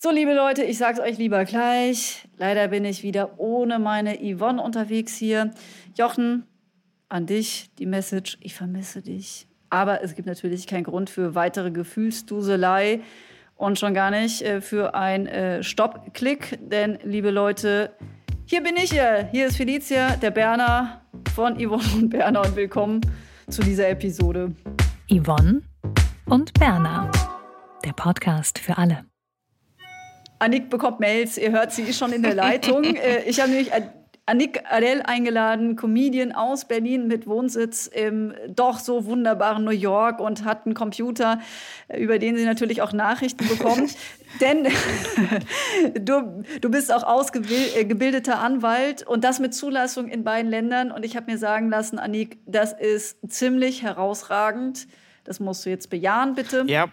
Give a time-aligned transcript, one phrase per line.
[0.00, 2.28] So, liebe Leute, ich sag's euch lieber gleich.
[2.36, 5.50] Leider bin ich wieder ohne meine Yvonne unterwegs hier.
[5.96, 6.44] Jochen,
[7.08, 8.38] an dich die Message.
[8.40, 9.48] Ich vermisse dich.
[9.70, 13.00] Aber es gibt natürlich keinen Grund für weitere Gefühlsduselei
[13.56, 16.60] und schon gar nicht äh, für ein äh, Stopp-Klick.
[16.62, 17.90] Denn, liebe Leute,
[18.44, 18.96] hier bin ich.
[18.96, 21.02] Äh, hier ist Felicia, der Berner
[21.34, 23.00] von Yvonne und Berner und willkommen
[23.50, 24.54] zu dieser Episode.
[25.10, 25.62] Yvonne
[26.26, 27.10] und Berner.
[27.84, 29.07] Der Podcast für alle.
[30.38, 32.84] Annik bekommt Mails, ihr hört, sie ist schon in der Leitung.
[32.98, 33.70] Äh, ich habe nämlich
[34.28, 40.44] Annik Adel eingeladen, Comedian aus Berlin mit Wohnsitz im doch so wunderbaren New York und
[40.44, 41.40] hat einen Computer,
[41.88, 43.96] äh, über den sie natürlich auch Nachrichten bekommt.
[44.40, 44.66] Denn
[45.98, 50.92] du, du bist auch ausgebildeter äh, Anwalt und das mit Zulassung in beiden Ländern.
[50.92, 54.88] Und ich habe mir sagen lassen, Annik, das ist ziemlich herausragend.
[55.24, 56.64] Das musst du jetzt bejahen, bitte.
[56.66, 56.88] Ja.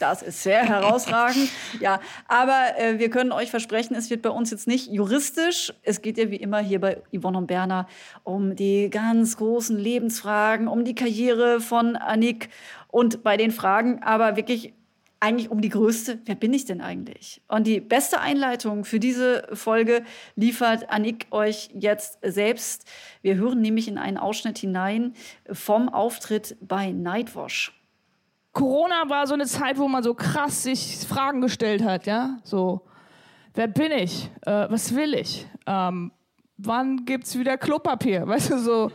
[0.00, 1.50] Das ist sehr herausragend.
[1.80, 5.72] Ja, aber äh, wir können euch versprechen, es wird bei uns jetzt nicht juristisch.
[5.82, 7.86] Es geht ja wie immer hier bei Yvonne und Berner
[8.24, 12.48] um die ganz großen Lebensfragen, um die Karriere von Annik
[12.88, 14.72] und bei den Fragen aber wirklich
[15.20, 17.42] eigentlich um die größte, wer bin ich denn eigentlich?
[17.46, 20.02] Und die beste Einleitung für diese Folge
[20.34, 22.86] liefert Annik euch jetzt selbst.
[23.20, 25.14] Wir hören nämlich in einen Ausschnitt hinein
[25.52, 27.79] vom Auftritt bei Nightwash.
[28.52, 32.82] Corona war so eine Zeit, wo man so krass sich Fragen gestellt hat, ja, so,
[33.54, 36.12] wer bin ich, äh, was will ich, ähm,
[36.56, 38.92] wann gibt's wieder Klopapier, weißt du, so.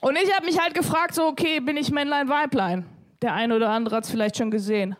[0.00, 2.84] Und ich habe mich halt gefragt, so, okay, bin ich Männlein, Weiblein?
[3.22, 4.96] Der eine oder andere hat's vielleicht schon gesehen.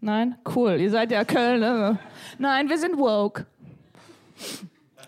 [0.00, 0.38] Nein?
[0.54, 1.98] Cool, ihr seid ja Köln, ne?
[2.38, 3.46] Nein, wir sind woke.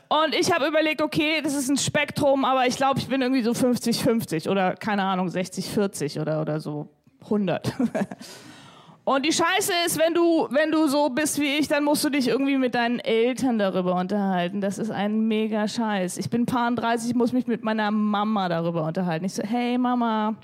[0.08, 3.42] Und ich habe überlegt, okay, das ist ein Spektrum, aber ich glaube, ich bin irgendwie
[3.42, 6.88] so 50-50 oder keine Ahnung, 60-40 oder, oder so
[7.24, 7.72] 100.
[9.04, 12.10] Und die Scheiße ist, wenn du, wenn du so bist wie ich, dann musst du
[12.10, 14.60] dich irgendwie mit deinen Eltern darüber unterhalten.
[14.60, 16.18] Das ist ein mega Scheiß.
[16.18, 19.24] Ich bin paar 30, muss mich mit meiner Mama darüber unterhalten.
[19.24, 20.34] Ich so, hey Mama,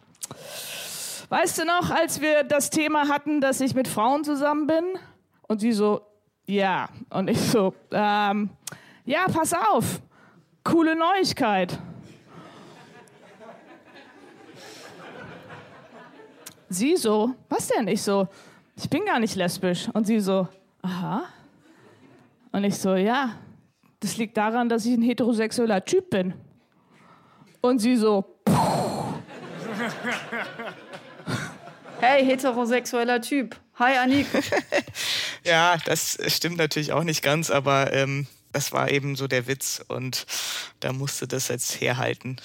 [1.29, 4.85] weißt du noch, als wir das Thema hatten, dass ich mit Frauen zusammen bin?
[5.43, 6.01] Und sie so,
[6.47, 6.89] ja.
[7.11, 8.49] Und ich so, ähm,
[9.05, 10.01] ja, pass auf.
[10.63, 11.79] Coole Neuigkeit.
[16.69, 17.87] Sie so, was denn?
[17.89, 18.27] Ich so,
[18.77, 19.89] ich bin gar nicht lesbisch.
[19.93, 20.49] Und sie so,
[20.83, 21.25] aha.
[22.53, 23.37] Und ich so, ja,
[24.01, 26.35] das liegt daran, dass ich ein heterosexueller Typ bin.
[27.61, 28.55] Und sie so, Puh.
[32.01, 33.57] Hey, heterosexueller Typ.
[33.79, 34.27] Hi, Anik.
[35.45, 39.85] ja, das stimmt natürlich auch nicht ganz, aber ähm, das war eben so der Witz
[39.89, 40.27] und
[40.81, 42.37] da musste das jetzt herhalten.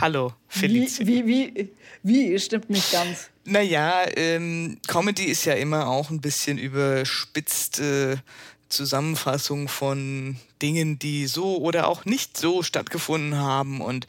[0.00, 1.06] Hallo, Felicia.
[1.06, 1.72] Wie, wie, wie,
[2.02, 2.38] wie?
[2.40, 3.30] Stimmt nicht ganz.
[3.44, 8.20] Naja, ähm, Comedy ist ja immer auch ein bisschen überspitzte
[8.68, 13.80] Zusammenfassung von Dingen, die so oder auch nicht so stattgefunden haben.
[13.80, 14.08] Und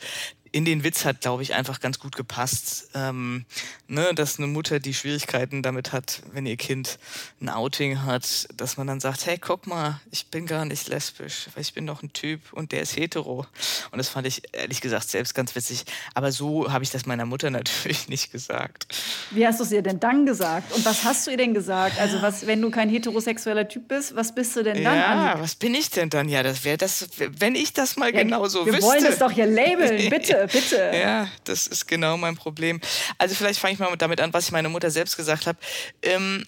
[0.56, 3.44] in den Witz hat, glaube ich, einfach ganz gut gepasst, ähm,
[3.90, 6.98] ne, dass eine Mutter die Schwierigkeiten damit hat, wenn ihr Kind
[7.42, 11.50] ein Outing hat, dass man dann sagt, hey, guck mal, ich bin gar nicht lesbisch,
[11.54, 13.46] weil ich bin doch ein Typ und der ist hetero.
[13.92, 15.84] Und das fand ich ehrlich gesagt selbst ganz witzig.
[16.14, 18.88] Aber so habe ich das meiner Mutter natürlich nicht gesagt.
[19.32, 20.72] Wie hast du es ihr denn dann gesagt?
[20.72, 22.00] Und was hast du ihr denn gesagt?
[22.00, 24.96] Also was, wenn du kein heterosexueller Typ bist, was bist du denn dann?
[24.96, 25.42] Ja, Anni?
[25.42, 26.30] was bin ich denn dann?
[26.30, 28.82] Ja, das wäre das, wenn ich das mal ja, genau so wüsste.
[28.82, 30.92] Wir wollen es doch hier labeln, bitte bitte.
[30.94, 32.80] Ja, das ist genau mein Problem.
[33.18, 35.58] Also vielleicht fange ich mal damit an, was ich meiner Mutter selbst gesagt habe.
[36.02, 36.46] Ähm,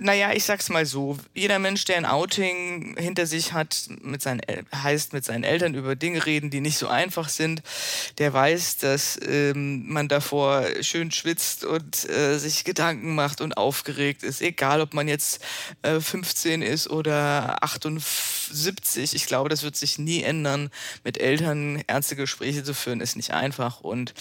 [0.00, 1.18] naja, ich sag's mal so.
[1.34, 4.40] Jeder Mensch, der ein Outing hinter sich hat, mit seinen,
[4.74, 7.62] heißt mit seinen Eltern über Dinge reden, die nicht so einfach sind,
[8.16, 14.22] der weiß, dass ähm, man davor schön schwitzt und äh, sich Gedanken macht und aufgeregt
[14.22, 14.40] ist.
[14.40, 15.44] Egal, ob man jetzt
[15.82, 19.14] äh, 15 ist oder 78.
[19.14, 20.70] Ich glaube, das wird sich nie ändern.
[21.04, 23.80] Mit Eltern ernste Gespräche zu führen, ist nicht einfach.
[23.80, 24.14] Und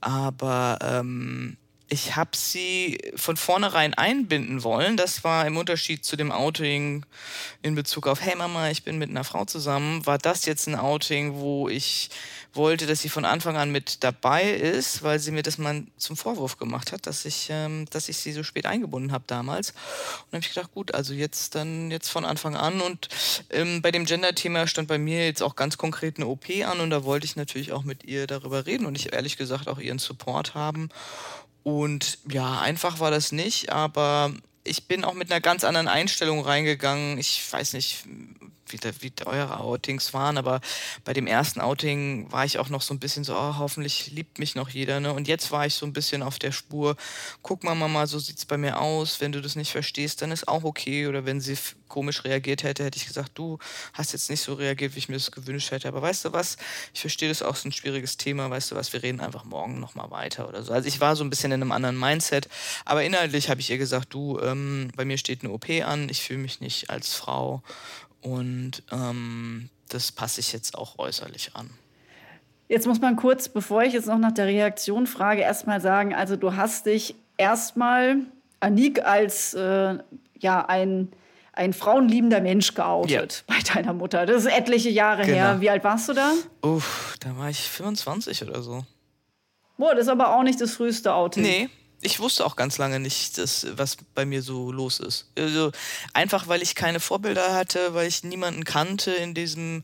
[0.00, 1.58] aber ähm,
[1.88, 4.96] ich habe sie von vornherein einbinden wollen.
[4.96, 7.06] Das war im Unterschied zu dem Outing
[7.62, 10.74] in Bezug auf, hey Mama, ich bin mit einer Frau zusammen, war das jetzt ein
[10.74, 12.10] Outing, wo ich
[12.52, 16.16] wollte, dass sie von Anfang an mit dabei ist, weil sie mir das mal zum
[16.16, 19.70] Vorwurf gemacht hat, dass ich, ähm, dass ich sie so spät eingebunden habe damals.
[19.70, 22.80] Und habe ich gedacht, gut, also jetzt dann jetzt von Anfang an.
[22.80, 23.08] Und
[23.50, 26.90] ähm, bei dem Gender-Thema stand bei mir jetzt auch ganz konkret eine OP an und
[26.90, 29.98] da wollte ich natürlich auch mit ihr darüber reden und ich ehrlich gesagt auch ihren
[29.98, 30.90] Support haben.
[31.62, 34.32] Und ja, einfach war das nicht, aber
[34.64, 37.18] ich bin auch mit einer ganz anderen Einstellung reingegangen.
[37.18, 38.04] Ich weiß nicht,
[38.72, 40.60] wie, wie eure Outings waren, aber
[41.04, 44.38] bei dem ersten Outing war ich auch noch so ein bisschen so, oh, hoffentlich liebt
[44.38, 45.00] mich noch jeder.
[45.00, 45.12] Ne?
[45.12, 46.96] Und jetzt war ich so ein bisschen auf der Spur,
[47.42, 49.20] guck mal Mama, so sieht's bei mir aus.
[49.20, 51.06] Wenn du das nicht verstehst, dann ist auch okay.
[51.06, 51.56] Oder wenn sie
[51.88, 53.58] komisch reagiert hätte, hätte ich gesagt, du
[53.92, 55.88] hast jetzt nicht so reagiert, wie ich mir das gewünscht hätte.
[55.88, 56.56] Aber weißt du was,
[56.92, 58.50] ich verstehe das auch so ein schwieriges Thema.
[58.50, 60.72] Weißt du was, wir reden einfach morgen nochmal weiter oder so.
[60.72, 62.48] Also ich war so ein bisschen in einem anderen Mindset.
[62.84, 66.22] Aber inhaltlich habe ich ihr gesagt, du, ähm, bei mir steht eine OP an, ich
[66.22, 67.62] fühle mich nicht als Frau
[68.32, 71.70] und ähm, das passe ich jetzt auch äußerlich an.
[72.68, 76.36] Jetzt muss man kurz, bevor ich jetzt noch nach der Reaktion frage, erstmal sagen, also
[76.36, 78.18] du hast dich erstmal,
[78.60, 79.98] Anik, als äh,
[80.38, 81.08] ja ein,
[81.54, 83.54] ein frauenliebender Mensch geoutet ja.
[83.54, 84.26] bei deiner Mutter.
[84.26, 85.36] Das ist etliche Jahre genau.
[85.36, 85.60] her.
[85.60, 86.32] Wie alt warst du da?
[86.60, 88.84] Uff, da war ich 25 oder so.
[89.78, 91.42] Boah, das ist aber auch nicht das früheste Outing.
[91.44, 91.70] Nee,
[92.00, 95.26] ich wusste auch ganz lange nicht, dass, was bei mir so los ist.
[95.36, 95.72] Also
[96.12, 99.82] einfach, weil ich keine Vorbilder hatte, weil ich niemanden kannte in diesem,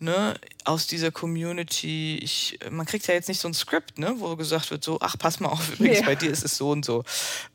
[0.00, 2.18] ne, aus dieser Community.
[2.18, 5.16] Ich, man kriegt ja jetzt nicht so ein Skript, ne, wo gesagt wird, so, ach,
[5.18, 6.06] pass mal auf, übrigens, ja.
[6.06, 7.04] bei dir ist es so und so.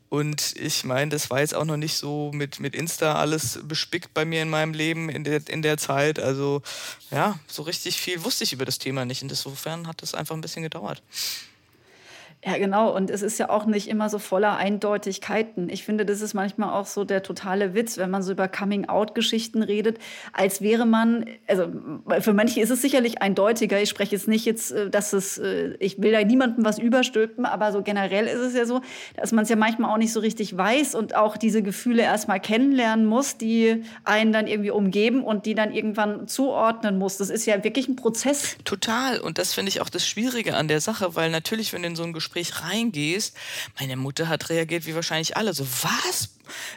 [0.08, 4.14] Und ich meine, das war jetzt auch noch nicht so mit, mit Insta alles bespickt
[4.14, 6.20] bei mir in meinem Leben in der, in der Zeit.
[6.20, 6.62] Also
[7.10, 9.22] ja, so richtig viel wusste ich über das Thema nicht.
[9.22, 11.02] Und insofern hat das einfach ein bisschen gedauert.
[12.46, 12.94] Ja, genau.
[12.94, 15.70] Und es ist ja auch nicht immer so voller Eindeutigkeiten.
[15.70, 19.62] Ich finde, das ist manchmal auch so der totale Witz, wenn man so über Coming-out-Geschichten
[19.62, 19.98] redet,
[20.34, 21.68] als wäre man, also
[22.20, 23.80] für manche ist es sicherlich eindeutiger.
[23.80, 27.46] Ich spreche jetzt nicht jetzt, äh, dass es, äh, ich will da niemandem was überstülpen,
[27.46, 28.82] aber so generell ist es ja so,
[29.16, 32.40] dass man es ja manchmal auch nicht so richtig weiß und auch diese Gefühle erstmal
[32.40, 37.16] kennenlernen muss, die einen dann irgendwie umgeben und die dann irgendwann zuordnen muss.
[37.16, 38.58] Das ist ja wirklich ein Prozess.
[38.64, 39.18] Total.
[39.18, 42.02] Und das finde ich auch das Schwierige an der Sache, weil natürlich, wenn in so
[42.02, 43.36] ein Gespräch Gespräch reingehst,
[43.78, 45.54] meine Mutter hat reagiert wie wahrscheinlich alle.
[45.54, 46.30] So, was?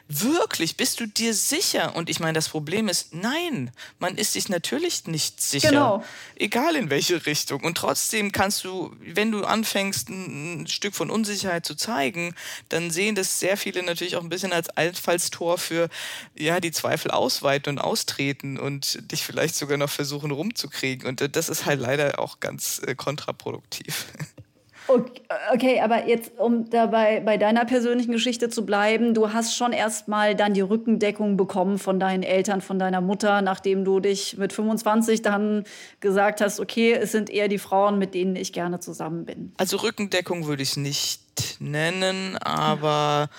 [0.07, 0.77] Wirklich?
[0.77, 1.95] Bist du dir sicher?
[1.95, 5.69] Und ich meine, das Problem ist, nein, man ist sich natürlich nicht sicher.
[5.69, 6.06] Genau.
[6.36, 7.63] Egal in welche Richtung.
[7.63, 12.33] Und trotzdem kannst du, wenn du anfängst, ein Stück von Unsicherheit zu zeigen,
[12.69, 15.89] dann sehen das sehr viele natürlich auch ein bisschen als Einfallstor für,
[16.38, 21.07] ja, die Zweifel ausweiten und austreten und dich vielleicht sogar noch versuchen rumzukriegen.
[21.07, 24.06] Und das ist halt leider auch ganz äh, kontraproduktiv.
[24.87, 30.35] Okay, aber jetzt, um dabei bei deiner persönlichen Geschichte zu bleiben, du hast schon erstmal
[30.35, 35.21] dann die Rückendeckung bekommen von deinen Eltern, von deiner Mutter, nachdem du dich mit 25
[35.21, 35.63] dann
[35.99, 39.53] gesagt hast, okay, es sind eher die Frauen, mit denen ich gerne zusammen bin.
[39.57, 41.21] Also Rückendeckung würde ich es nicht
[41.59, 43.29] nennen, aber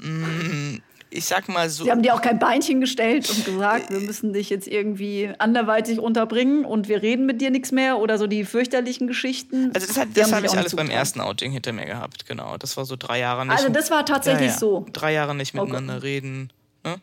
[0.00, 0.82] mh, mm,
[1.12, 1.84] ich sag mal so.
[1.84, 5.98] Sie haben dir auch kein Beinchen gestellt und gesagt, wir müssen dich jetzt irgendwie anderweitig
[5.98, 9.70] unterbringen und wir reden mit dir nichts mehr oder so die fürchterlichen Geschichten.
[9.74, 12.56] Also das, das habe ich alles beim ersten Outing hinter mir gehabt, genau.
[12.56, 13.56] Das war so drei Jahre nicht.
[13.56, 14.58] Also das war tatsächlich ja, ja.
[14.58, 14.86] so.
[14.92, 16.06] Drei Jahre nicht miteinander okay.
[16.06, 16.52] reden.
[16.84, 16.96] Ne?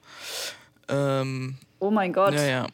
[0.90, 2.34] Ähm, oh mein Gott.
[2.34, 2.68] Ja, ja.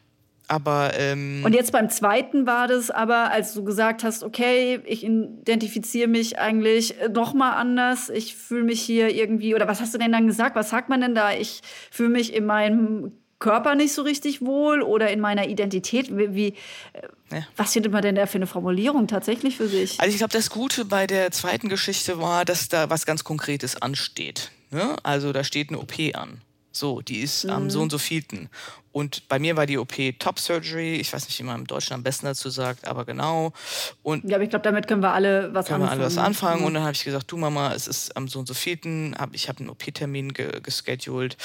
[0.48, 5.04] Aber ähm und jetzt beim zweiten war das aber, als du gesagt hast, okay, ich
[5.04, 8.10] identifiziere mich eigentlich noch mal anders.
[8.10, 10.54] Ich fühle mich hier irgendwie oder was hast du denn dann gesagt?
[10.54, 11.32] Was sagt man denn da?
[11.32, 16.16] Ich fühle mich in meinem Körper nicht so richtig wohl oder in meiner Identität.
[16.16, 16.54] Wie, wie
[17.30, 17.46] ja.
[17.56, 20.00] was findet man denn da für eine Formulierung tatsächlich für sich?
[20.00, 23.82] Also ich glaube, das Gute bei der zweiten Geschichte war, dass da was ganz Konkretes
[23.82, 24.52] ansteht.
[24.70, 24.96] Ne?
[25.02, 26.40] Also da steht eine OP an.
[26.72, 27.50] So, die ist mhm.
[27.50, 28.48] am so und so vielten.
[28.96, 30.94] Und bei mir war die OP Top Surgery.
[30.94, 33.52] Ich weiß nicht, wie man im Deutschen am besten dazu sagt, aber genau.
[34.02, 36.00] Und ja, aber ich glaube, damit können wir alle was können anfangen.
[36.00, 36.60] Wir alle was anfangen.
[36.60, 36.66] Mhm.
[36.66, 39.14] Und dann habe ich gesagt, du Mama, es ist am so und so vielten.
[39.18, 41.36] Hab, ich habe einen OP-Termin ge gescheduled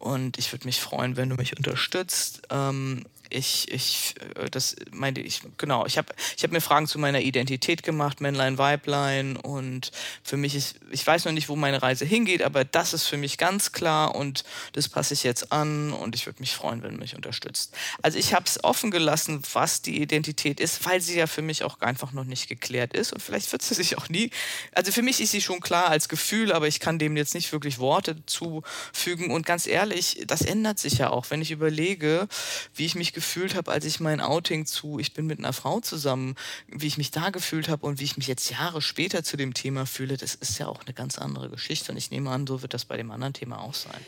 [0.00, 2.42] und ich würde mich freuen, wenn du mich unterstützt.
[2.50, 6.98] Ähm, ich, ich, äh, das meinte ich, genau, ich habe ich hab mir Fragen zu
[6.98, 9.36] meiner Identität gemacht, Männlein, Weiblein.
[9.36, 9.92] Und
[10.22, 13.16] für mich ist, ich weiß noch nicht, wo meine Reise hingeht, aber das ist für
[13.16, 16.94] mich ganz klar und das passe ich jetzt an und ich würde mich freuen, wenn
[16.94, 17.74] du mich unterstützt.
[18.02, 21.64] Also ich habe es offen gelassen, was die Identität ist, weil sie ja für mich
[21.64, 24.30] auch einfach noch nicht geklärt ist und vielleicht wird sie sich auch nie,
[24.72, 27.52] also für mich ist sie schon klar als Gefühl, aber ich kann dem jetzt nicht
[27.52, 29.30] wirklich Worte zufügen.
[29.30, 32.28] Und ganz ehrlich, das ändert sich ja auch, wenn ich überlege,
[32.74, 35.80] wie ich mich gefühlt habe, als ich mein Outing zu, ich bin mit einer Frau
[35.80, 36.36] zusammen,
[36.68, 39.54] wie ich mich da gefühlt habe und wie ich mich jetzt Jahre später zu dem
[39.54, 41.90] Thema fühle, das ist ja auch eine ganz andere Geschichte.
[41.90, 44.00] Und ich nehme an, so wird das bei dem anderen Thema auch sein.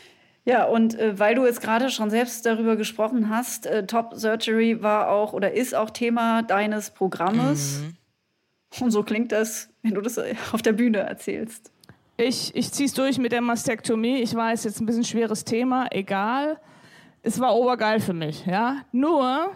[0.45, 4.81] Ja, und äh, weil du jetzt gerade schon selbst darüber gesprochen hast, äh, Top Surgery
[4.81, 7.81] war auch oder ist auch Thema deines Programmes.
[7.81, 7.97] Mhm.
[8.79, 10.17] Und so klingt das, wenn du das
[10.53, 11.69] auf der Bühne erzählst.
[12.15, 14.21] Ich, ich ziehe es durch mit der Mastektomie.
[14.21, 16.61] Ich weiß, jetzt ein bisschen schweres Thema, egal.
[17.23, 18.77] Es war obergeil für mich, ja.
[18.91, 19.51] Nur,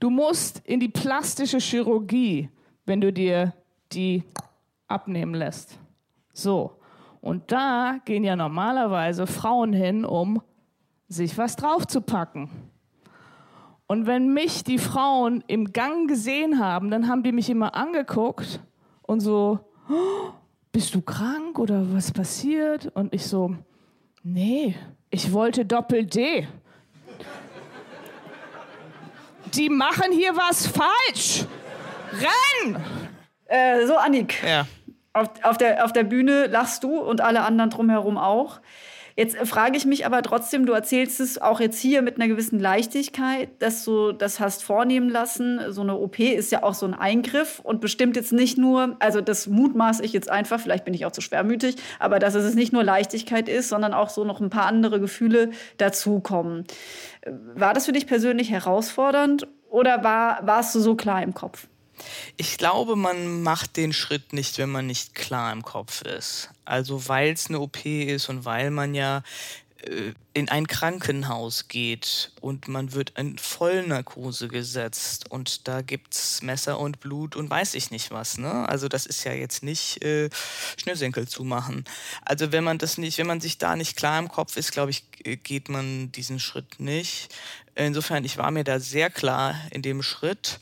[0.00, 2.50] du musst in die plastische Chirurgie,
[2.84, 3.54] wenn du dir
[3.92, 4.24] die
[4.86, 5.78] abnehmen lässt.
[6.32, 6.76] So.
[7.20, 10.42] Und da gehen ja normalerweise Frauen hin, um
[11.08, 12.50] sich was draufzupacken.
[13.86, 18.60] Und wenn mich die Frauen im Gang gesehen haben, dann haben die mich immer angeguckt
[19.02, 20.30] und so, oh,
[20.70, 22.86] bist du krank oder was passiert?
[22.94, 23.56] Und ich so,
[24.22, 24.76] nee,
[25.10, 26.46] ich wollte Doppel-D.
[29.54, 31.44] Die machen hier was falsch.
[32.12, 32.84] Renn!
[33.46, 34.42] Äh, so, Annik.
[34.46, 34.66] Ja.
[35.12, 38.60] Auf, auf, der, auf der Bühne lachst du und alle anderen drumherum auch.
[39.20, 42.58] Jetzt frage ich mich aber trotzdem, du erzählst es auch jetzt hier mit einer gewissen
[42.58, 45.60] Leichtigkeit, dass du das hast vornehmen lassen.
[45.68, 49.20] So eine OP ist ja auch so ein Eingriff und bestimmt jetzt nicht nur, also
[49.20, 52.72] das mutmaße ich jetzt einfach, vielleicht bin ich auch zu schwermütig, aber dass es nicht
[52.72, 56.64] nur Leichtigkeit ist, sondern auch so noch ein paar andere Gefühle dazukommen.
[57.54, 61.68] War das für dich persönlich herausfordernd oder war, warst du so klar im Kopf?
[62.36, 66.50] Ich glaube, man macht den Schritt nicht, wenn man nicht klar im Kopf ist.
[66.64, 69.22] Also weil es eine OP ist und weil man ja
[69.82, 76.40] äh, in ein Krankenhaus geht und man wird in Vollnarkose gesetzt und da gibt es
[76.40, 78.38] Messer und Blut und weiß ich nicht was.
[78.38, 78.68] Ne?
[78.68, 80.30] Also das ist ja jetzt nicht äh,
[80.80, 81.84] Schnürsenkel zumachen.
[82.24, 84.92] Also wenn man das nicht, wenn man sich da nicht klar im Kopf ist, glaube
[84.92, 85.02] ich,
[85.42, 87.34] geht man diesen Schritt nicht.
[87.74, 90.60] Insofern, ich war mir da sehr klar in dem Schritt.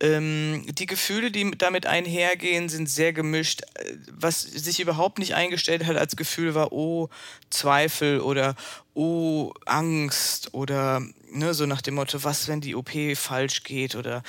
[0.00, 3.62] Ähm, die Gefühle, die damit einhergehen, sind sehr gemischt.
[4.10, 7.08] Was sich überhaupt nicht eingestellt hat als Gefühl war, oh,
[7.50, 8.54] Zweifel oder
[8.94, 14.22] oh, Angst oder ne, so nach dem Motto, was, wenn die OP falsch geht oder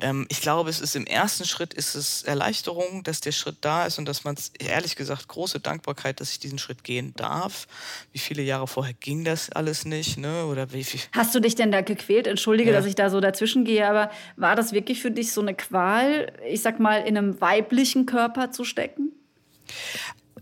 [0.00, 3.86] ähm, ich glaube, es ist im ersten Schritt ist es Erleichterung, dass der Schritt da
[3.86, 7.66] ist und dass man ehrlich gesagt große Dankbarkeit, dass ich diesen Schritt gehen darf.
[8.12, 10.46] Wie viele Jahre vorher ging das alles nicht, ne?
[10.46, 11.00] Oder wie viel?
[11.12, 12.26] Hast du dich denn da gequält?
[12.26, 12.76] Entschuldige, ja.
[12.76, 16.32] dass ich da so dazwischen gehe, aber war das wirklich für dich so eine Qual,
[16.48, 19.12] ich sag mal, in einem weiblichen Körper zu stecken?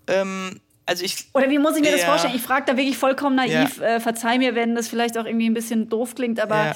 [0.07, 1.97] Ähm, also ich, Oder wie muss ich mir ja.
[1.97, 2.35] das vorstellen?
[2.35, 3.79] Ich frage da wirklich vollkommen naiv.
[3.79, 3.97] Ja.
[3.97, 6.73] Äh, verzeih mir, wenn das vielleicht auch irgendwie ein bisschen doof klingt, aber ja.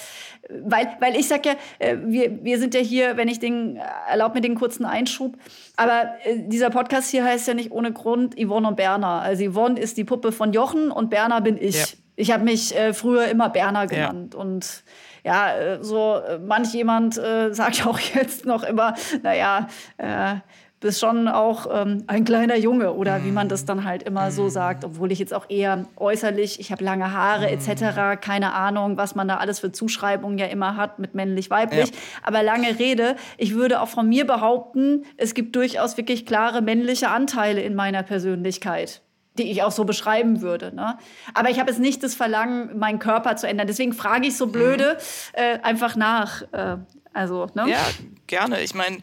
[0.64, 4.34] weil, weil ich sag ja, äh, wir, wir sind ja hier, wenn ich den, erlaub
[4.34, 5.38] mir den kurzen Einschub,
[5.76, 9.22] aber äh, dieser Podcast hier heißt ja nicht ohne Grund Yvonne und Berner.
[9.22, 11.96] Also Yvonne ist die Puppe von Jochen und Berner bin ich.
[12.14, 14.84] Ich habe mich äh, früher immer Berner genannt und
[15.24, 20.36] ja, äh, so äh, manch jemand äh, sagt auch jetzt noch immer, naja, äh,
[20.82, 24.48] bist schon auch ähm, ein kleiner Junge oder wie man das dann halt immer so
[24.48, 29.14] sagt, obwohl ich jetzt auch eher äußerlich, ich habe lange Haare etc., keine Ahnung, was
[29.14, 31.90] man da alles für Zuschreibungen ja immer hat mit männlich-weiblich.
[31.90, 31.96] Ja.
[32.22, 37.08] Aber lange Rede, ich würde auch von mir behaupten, es gibt durchaus wirklich klare männliche
[37.08, 39.00] Anteile in meiner Persönlichkeit
[39.38, 40.74] die ich auch so beschreiben würde.
[40.74, 40.98] Ne?
[41.32, 43.66] Aber ich habe jetzt nicht das Verlangen, meinen Körper zu ändern.
[43.66, 44.98] Deswegen frage ich so blöde
[45.32, 46.42] äh, einfach nach.
[46.52, 46.76] Äh,
[47.12, 47.68] also, ne?
[47.68, 47.86] Ja,
[48.26, 48.60] gerne.
[48.62, 48.98] Ich meine,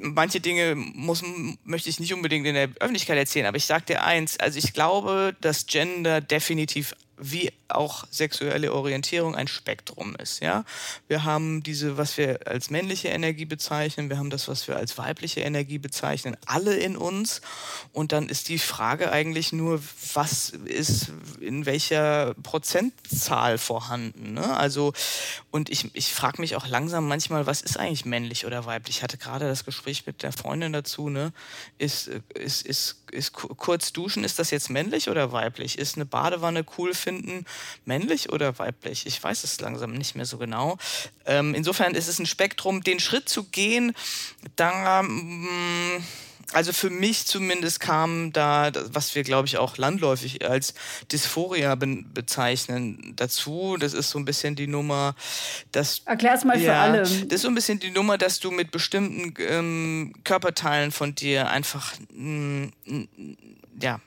[0.00, 1.22] manche Dinge muss,
[1.64, 4.72] möchte ich nicht unbedingt in der Öffentlichkeit erzählen, aber ich sage dir eins, also ich
[4.72, 10.40] glaube, dass Gender definitiv wie auch sexuelle Orientierung ein Spektrum ist.
[10.40, 10.64] Ja,
[11.08, 14.98] wir haben diese, was wir als männliche Energie bezeichnen, wir haben das, was wir als
[14.98, 17.40] weibliche Energie bezeichnen, alle in uns.
[17.92, 19.80] Und dann ist die Frage eigentlich nur,
[20.14, 24.34] was ist in welcher Prozentzahl vorhanden.
[24.34, 24.56] Ne?
[24.56, 24.92] Also
[25.50, 28.96] und ich, ich frage mich auch langsam manchmal, was ist eigentlich männlich oder weiblich?
[28.96, 31.08] Ich hatte gerade das Gespräch mit der Freundin dazu.
[31.08, 31.32] Ne,
[31.78, 35.78] ist ist ist ist kurz duschen, ist das jetzt männlich oder weiblich?
[35.78, 37.44] Ist eine Badewanne cool finden
[37.84, 39.06] männlich oder weiblich?
[39.06, 40.76] Ich weiß es langsam nicht mehr so genau.
[41.24, 43.94] Ähm, insofern ist es ein Spektrum, den Schritt zu gehen,
[44.56, 45.02] da.
[45.02, 46.04] Mh, mm,
[46.52, 50.74] also für mich zumindest kam da, was wir glaube ich auch landläufig als
[51.10, 53.76] Dysphoria be bezeichnen, dazu.
[53.78, 55.16] Das ist so ein bisschen die Nummer,
[55.72, 56.02] dass.
[56.04, 56.98] Erklär's mal ja, für alle.
[57.00, 61.50] Das ist so ein bisschen die Nummer, dass du mit bestimmten ähm, Körperteilen von dir
[61.50, 63.08] einfach, mh, mm,
[63.80, 64.00] ja,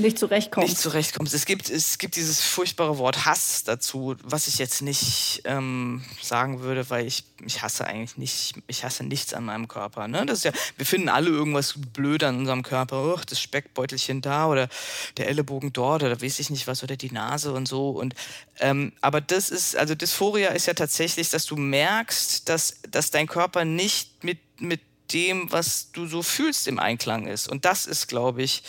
[0.00, 0.68] nicht zurechtkommst.
[0.68, 1.34] Nicht zurechtkommst.
[1.34, 6.60] Es gibt, es gibt dieses furchtbare Wort Hass dazu, was ich jetzt nicht ähm, sagen
[6.60, 10.08] würde, weil ich, ich hasse eigentlich nicht, ich hasse nichts an meinem Körper.
[10.08, 10.26] Ne?
[10.26, 13.14] Das ist ja, wir finden alle irgendwas blöd an unserem Körper.
[13.14, 14.68] Oh, das Speckbeutelchen da oder
[15.16, 17.90] der Ellenbogen dort oder weiß ich nicht was oder die Nase und so.
[17.90, 18.14] Und,
[18.58, 23.26] ähm, aber das ist, also Dysphoria ist ja tatsächlich, dass du merkst, dass, dass dein
[23.26, 24.80] Körper nicht mit, mit
[25.12, 27.48] dem, was du so fühlst, im Einklang ist.
[27.48, 28.62] Und das ist, glaube ich,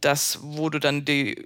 [0.00, 1.36] das, wo du dann die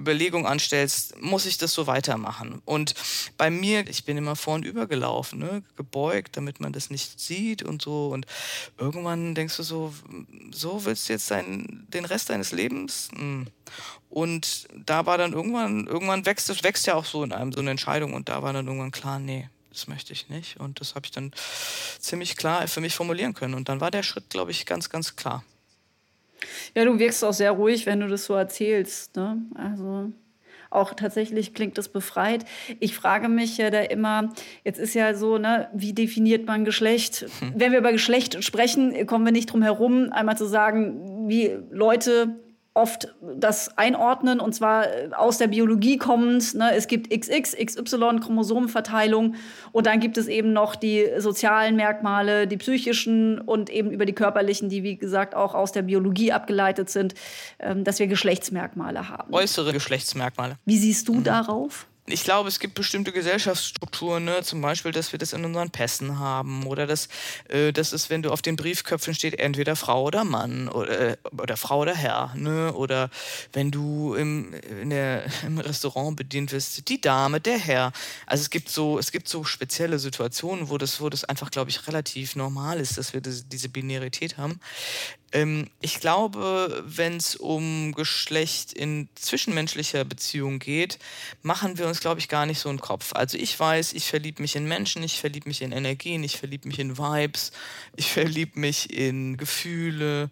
[0.00, 2.62] Überlegung anstellst, muss ich das so weitermachen?
[2.64, 2.94] Und
[3.36, 5.62] bei mir, ich bin immer vorn übergelaufen, ne?
[5.76, 8.08] gebeugt, damit man das nicht sieht und so.
[8.08, 8.26] Und
[8.78, 9.92] irgendwann denkst du so,
[10.50, 13.10] so willst du jetzt dein, den Rest deines Lebens?
[13.14, 13.46] Hm.
[14.08, 17.60] Und da war dann irgendwann, irgendwann wächst es wächst ja auch so in einem so
[17.60, 20.58] eine Entscheidung und da war dann irgendwann klar, nee, das möchte ich nicht.
[20.58, 21.32] Und das habe ich dann
[21.98, 23.54] ziemlich klar für mich formulieren können.
[23.54, 25.44] Und dann war der Schritt, glaube ich, ganz, ganz klar.
[26.74, 29.16] Ja, du wirkst auch sehr ruhig, wenn du das so erzählst.
[29.16, 29.38] Ne?
[29.54, 30.12] Also
[30.70, 32.44] auch tatsächlich klingt das befreit.
[32.78, 34.32] Ich frage mich ja da immer,
[34.64, 37.26] jetzt ist ja so, ne, wie definiert man Geschlecht?
[37.40, 37.54] Hm.
[37.56, 42.40] Wenn wir über Geschlecht sprechen, kommen wir nicht drum herum, einmal zu sagen, wie Leute
[42.74, 46.54] oft das einordnen und zwar äh, aus der Biologie kommend.
[46.54, 46.72] Ne?
[46.74, 49.34] Es gibt XX, XY, Chromosomenverteilung
[49.72, 54.12] und dann gibt es eben noch die sozialen Merkmale, die psychischen und eben über die
[54.12, 57.14] körperlichen, die wie gesagt auch aus der Biologie abgeleitet sind,
[57.58, 59.34] ähm, dass wir Geschlechtsmerkmale haben.
[59.34, 60.56] Äußere Geschlechtsmerkmale.
[60.64, 61.24] Wie siehst du mhm.
[61.24, 61.86] darauf?
[62.10, 64.42] Ich glaube, es gibt bestimmte Gesellschaftsstrukturen, ne?
[64.42, 67.08] zum Beispiel, dass wir das in unseren Pässen haben oder dass
[67.48, 71.16] äh, das ist, wenn du auf den Briefköpfen steht, entweder Frau oder Mann oder, äh,
[71.32, 72.32] oder Frau oder Herr.
[72.36, 72.72] Ne?
[72.72, 73.10] Oder
[73.52, 77.92] wenn du im, der, im Restaurant bedient wirst, die Dame, der Herr.
[78.26, 81.70] Also es gibt so, es gibt so spezielle Situationen, wo das, wo das einfach, glaube
[81.70, 84.60] ich, relativ normal ist, dass wir diese Binarität haben.
[85.32, 90.98] Ähm, ich glaube, wenn es um Geschlecht in zwischenmenschlicher Beziehung geht,
[91.42, 93.12] machen wir uns, glaube ich, gar nicht so einen Kopf.
[93.14, 96.66] Also ich weiß, ich verliebe mich in Menschen, ich verliebe mich in Energien, ich verliebe
[96.66, 97.52] mich in Vibes,
[97.96, 100.30] ich verliebe mich in Gefühle,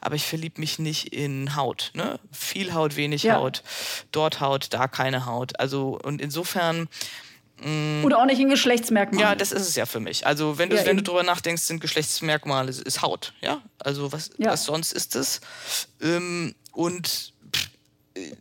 [0.00, 1.92] aber ich verliebe mich nicht in Haut.
[1.94, 2.18] Ne?
[2.32, 3.36] Viel Haut, wenig ja.
[3.36, 3.62] Haut,
[4.10, 5.58] dort Haut, da keine Haut.
[5.60, 6.88] Also und insofern.
[8.04, 9.20] Oder auch nicht in Geschlechtsmerkmalen.
[9.20, 10.26] Ja, das ist es ja für mich.
[10.26, 13.60] Also wenn du, ja, wenn du drüber nachdenkst, sind Geschlechtsmerkmale, ist Haut, ja.
[13.78, 14.50] Also was, ja.
[14.50, 15.40] was sonst ist es?
[16.00, 17.34] Ähm, und
[18.14, 18.32] äh,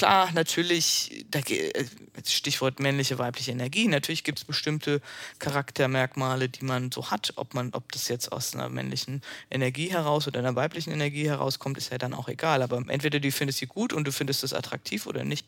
[0.00, 1.84] klar, natürlich, da, äh,
[2.26, 5.02] Stichwort männliche, weibliche Energie, natürlich gibt es bestimmte
[5.38, 7.34] Charaktermerkmale, die man so hat.
[7.36, 11.76] Ob, man, ob das jetzt aus einer männlichen Energie heraus oder einer weiblichen Energie herauskommt,
[11.76, 12.62] ist ja dann auch egal.
[12.62, 15.46] Aber entweder du findest sie gut und du findest es attraktiv oder nicht.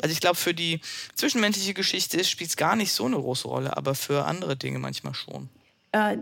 [0.00, 0.80] Also ich glaube, für die
[1.16, 5.14] zwischenmenschliche Geschichte spielt es gar nicht so eine große Rolle, aber für andere Dinge manchmal
[5.14, 5.48] schon.
[5.90, 6.18] Äh,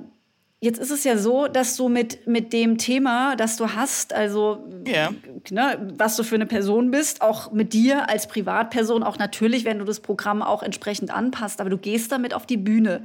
[0.60, 4.66] Jetzt ist es ja so, dass du mit, mit dem Thema, das du hast, also
[4.84, 5.14] yeah.
[5.50, 9.78] ne, was du für eine Person bist, auch mit dir als Privatperson, auch natürlich, wenn
[9.78, 13.04] du das Programm auch entsprechend anpasst, aber du gehst damit auf die Bühne.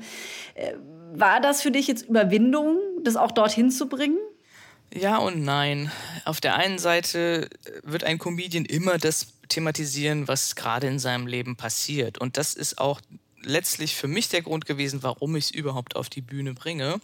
[0.55, 0.73] Äh,
[1.13, 4.17] war das für dich jetzt Überwindung, das auch dorthin zu bringen?
[4.91, 5.91] Ja und nein.
[6.25, 7.49] Auf der einen Seite
[7.83, 12.17] wird ein Comedian immer das thematisieren, was gerade in seinem Leben passiert.
[12.17, 12.99] Und das ist auch
[13.45, 16.99] letztlich für mich der Grund gewesen, warum ich es überhaupt auf die Bühne bringe,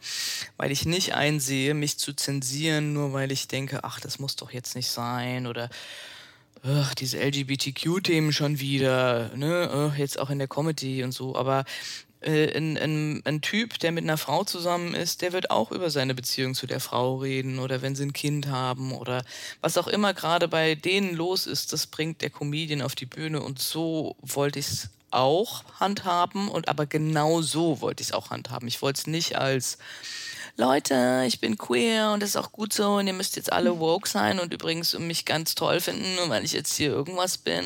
[0.58, 4.52] weil ich nicht einsehe, mich zu zensieren, nur weil ich denke, ach, das muss doch
[4.52, 5.70] jetzt nicht sein oder
[6.64, 11.66] ach, diese LGBTQ-Themen schon wieder, ne, jetzt auch in der Comedy und so, aber
[12.22, 15.90] äh, ein, ein, ein, Typ, der mit einer Frau zusammen ist, der wird auch über
[15.90, 19.24] seine Beziehung zu der Frau reden oder wenn sie ein Kind haben oder
[19.62, 23.42] was auch immer gerade bei denen los ist, das bringt der Comedian auf die Bühne
[23.42, 28.30] und so wollte ich es auch handhaben und aber genau so wollte ich es auch
[28.30, 28.68] handhaben.
[28.68, 29.78] Ich wollte es nicht als
[30.60, 33.80] Leute, ich bin queer und das ist auch gut so und ihr müsst jetzt alle
[33.80, 37.64] woke sein und übrigens mich ganz toll finden, nur weil ich jetzt hier irgendwas bin,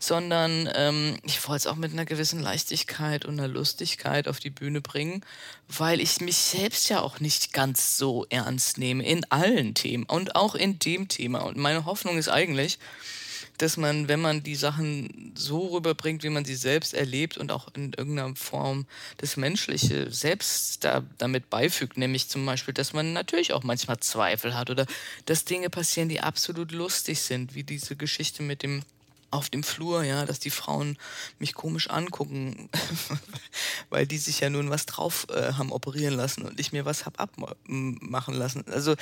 [0.00, 4.50] sondern ähm, ich wollte es auch mit einer gewissen Leichtigkeit und einer Lustigkeit auf die
[4.50, 5.24] Bühne bringen,
[5.68, 10.34] weil ich mich selbst ja auch nicht ganz so ernst nehme in allen Themen und
[10.34, 11.44] auch in dem Thema.
[11.44, 12.80] Und meine Hoffnung ist eigentlich,
[13.58, 17.68] dass man, wenn man die Sachen so rüberbringt, wie man sie selbst erlebt und auch
[17.74, 18.86] in irgendeiner Form
[19.18, 24.54] das Menschliche selbst da, damit beifügt, nämlich zum Beispiel, dass man natürlich auch manchmal Zweifel
[24.54, 24.86] hat oder
[25.24, 28.82] dass Dinge passieren, die absolut lustig sind, wie diese Geschichte mit dem
[29.36, 30.96] auf dem Flur, ja, dass die Frauen
[31.38, 32.68] mich komisch angucken,
[33.90, 37.06] weil die sich ja nun was drauf äh, haben operieren lassen und ich mir was
[37.06, 38.64] hab abmachen lassen.
[38.70, 38.94] Also,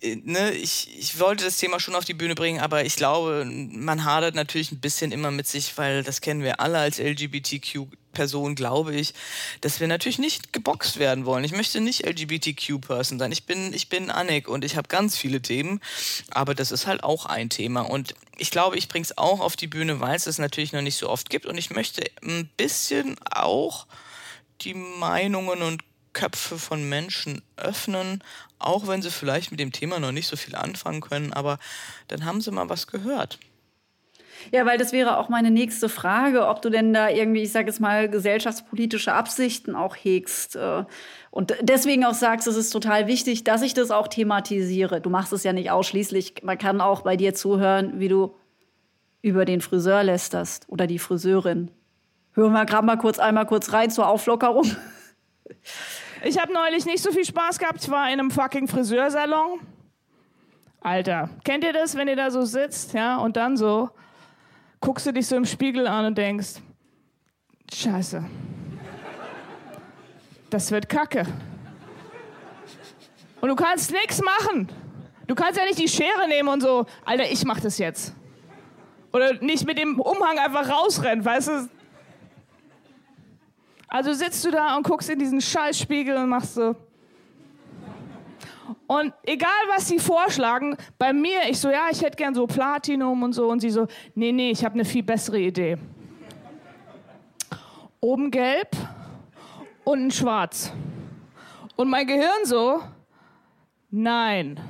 [0.00, 3.44] äh, ne, ich, ich wollte das Thema schon auf die Bühne bringen, aber ich glaube,
[3.44, 7.86] man hadert natürlich ein bisschen immer mit sich, weil das kennen wir alle als LGBTQ
[8.16, 9.12] Person glaube ich,
[9.60, 11.44] dass wir natürlich nicht geboxt werden wollen.
[11.44, 13.30] Ich möchte nicht LGBTQ-Person sein.
[13.30, 15.80] Ich bin, ich bin Annik und ich habe ganz viele Themen,
[16.30, 17.82] aber das ist halt auch ein Thema.
[17.82, 20.80] Und ich glaube, ich bringe es auch auf die Bühne, weil es es natürlich noch
[20.80, 21.44] nicht so oft gibt.
[21.44, 23.86] Und ich möchte ein bisschen auch
[24.62, 25.82] die Meinungen und
[26.14, 28.24] Köpfe von Menschen öffnen,
[28.58, 31.58] auch wenn sie vielleicht mit dem Thema noch nicht so viel anfangen können, aber
[32.08, 33.38] dann haben sie mal was gehört.
[34.52, 37.66] Ja, weil das wäre auch meine nächste Frage, ob du denn da irgendwie, ich sage
[37.66, 40.56] jetzt mal, gesellschaftspolitische Absichten auch hegst.
[40.56, 40.84] Äh,
[41.30, 45.00] und deswegen auch sagst, es ist total wichtig, dass ich das auch thematisiere.
[45.00, 46.42] Du machst es ja nicht ausschließlich.
[46.42, 48.34] Man kann auch bei dir zuhören, wie du
[49.22, 51.70] über den Friseur lästerst oder die Friseurin.
[52.32, 54.70] Hören wir gerade mal kurz einmal kurz rein zur Auflockerung.
[56.24, 57.82] Ich habe neulich nicht so viel Spaß gehabt.
[57.82, 59.60] Ich war in einem fucking Friseursalon.
[60.80, 63.90] Alter, kennt ihr das, wenn ihr da so sitzt, ja, und dann so
[64.80, 66.56] guckst du dich so im Spiegel an und denkst,
[67.72, 68.24] Scheiße,
[70.50, 71.26] das wird Kacke.
[73.40, 74.68] Und du kannst nichts machen.
[75.26, 78.14] Du kannst ja nicht die Schere nehmen und so, Alter, ich mach das jetzt.
[79.12, 81.68] Oder nicht mit dem Umhang einfach rausrennen, weißt du?
[83.88, 86.76] Also sitzt du da und guckst in diesen Scheißspiegel und machst so.
[88.86, 93.22] Und egal, was sie vorschlagen, bei mir, ich so, ja, ich hätte gern so Platinum
[93.22, 93.48] und so.
[93.48, 95.76] Und sie so, nee, nee, ich habe eine viel bessere Idee.
[98.00, 98.76] Oben gelb,
[99.84, 100.72] unten schwarz.
[101.76, 102.80] Und mein Gehirn so,
[103.90, 104.60] nein.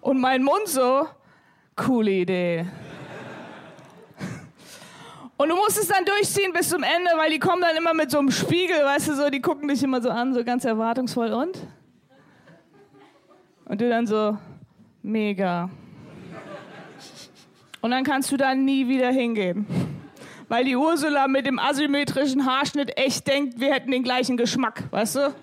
[0.00, 1.06] Und mein Mund so,
[1.76, 2.66] coole Idee.
[5.36, 8.10] Und du musst es dann durchziehen bis zum Ende, weil die kommen dann immer mit
[8.10, 11.32] so einem Spiegel, weißt du, so, die gucken dich immer so an, so ganz erwartungsvoll.
[11.32, 11.58] Und?
[13.66, 14.36] Und du dann so,
[15.02, 15.70] mega.
[17.80, 19.66] Und dann kannst du da nie wieder hingehen.
[20.48, 25.16] Weil die Ursula mit dem asymmetrischen Haarschnitt echt denkt, wir hätten den gleichen Geschmack, weißt
[25.16, 25.34] du?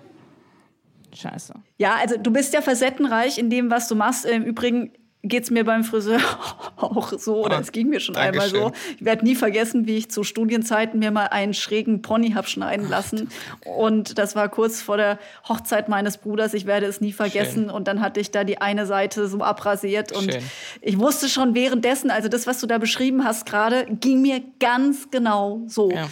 [1.14, 1.54] Scheiße.
[1.78, 4.24] Ja, also du bist ja facettenreich in dem, was du machst.
[4.24, 6.20] Im Übrigen geht es mir beim Friseur
[6.76, 8.72] auch so, oder ah, es ging mir schon einmal so.
[8.98, 12.88] Ich werde nie vergessen, wie ich zu Studienzeiten mir mal einen schrägen Pony habe schneiden
[12.88, 13.30] lassen.
[13.64, 16.54] Und das war kurz vor der Hochzeit meines Bruders.
[16.54, 17.64] Ich werde es nie vergessen.
[17.64, 17.70] Schön.
[17.70, 20.10] Und dann hatte ich da die eine Seite so abrasiert.
[20.12, 20.42] Und Schön.
[20.80, 25.10] ich wusste schon währenddessen, also das, was du da beschrieben hast gerade, ging mir ganz
[25.10, 25.90] genau so.
[25.92, 26.08] Ja.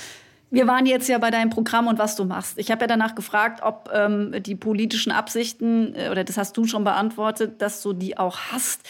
[0.50, 2.58] Wir waren jetzt ja bei deinem Programm und was du machst.
[2.58, 6.66] Ich habe ja danach gefragt, ob ähm, die politischen Absichten, äh, oder das hast du
[6.66, 8.80] schon beantwortet, dass du die auch hast.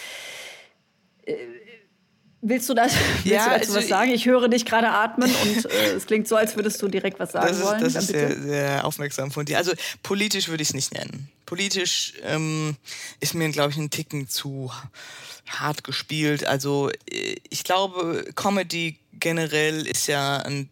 [1.26, 1.36] Äh,
[2.40, 2.94] willst du, das,
[3.24, 4.10] willst ja, du dazu also was sagen?
[4.10, 7.32] Ich höre dich gerade atmen und äh, es klingt so, als würdest du direkt was
[7.32, 7.80] sagen das ist, wollen.
[7.80, 9.58] Das ist sehr, sehr, aufmerksam von dir.
[9.58, 11.28] Also politisch würde ich es nicht nennen.
[11.44, 12.76] Politisch ähm,
[13.20, 14.70] ist mir, glaube ich, ein Ticken zu
[15.46, 16.46] hart gespielt.
[16.46, 20.70] Also äh, ich glaube, Comedy generell ist ja ein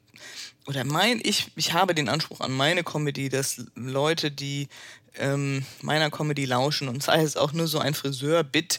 [0.68, 4.68] oder mein, ich, ich habe den Anspruch an meine Comedy, dass Leute, die
[5.16, 8.78] ähm, meiner Comedy lauschen und sei es auch nur so ein Friseur-Bit,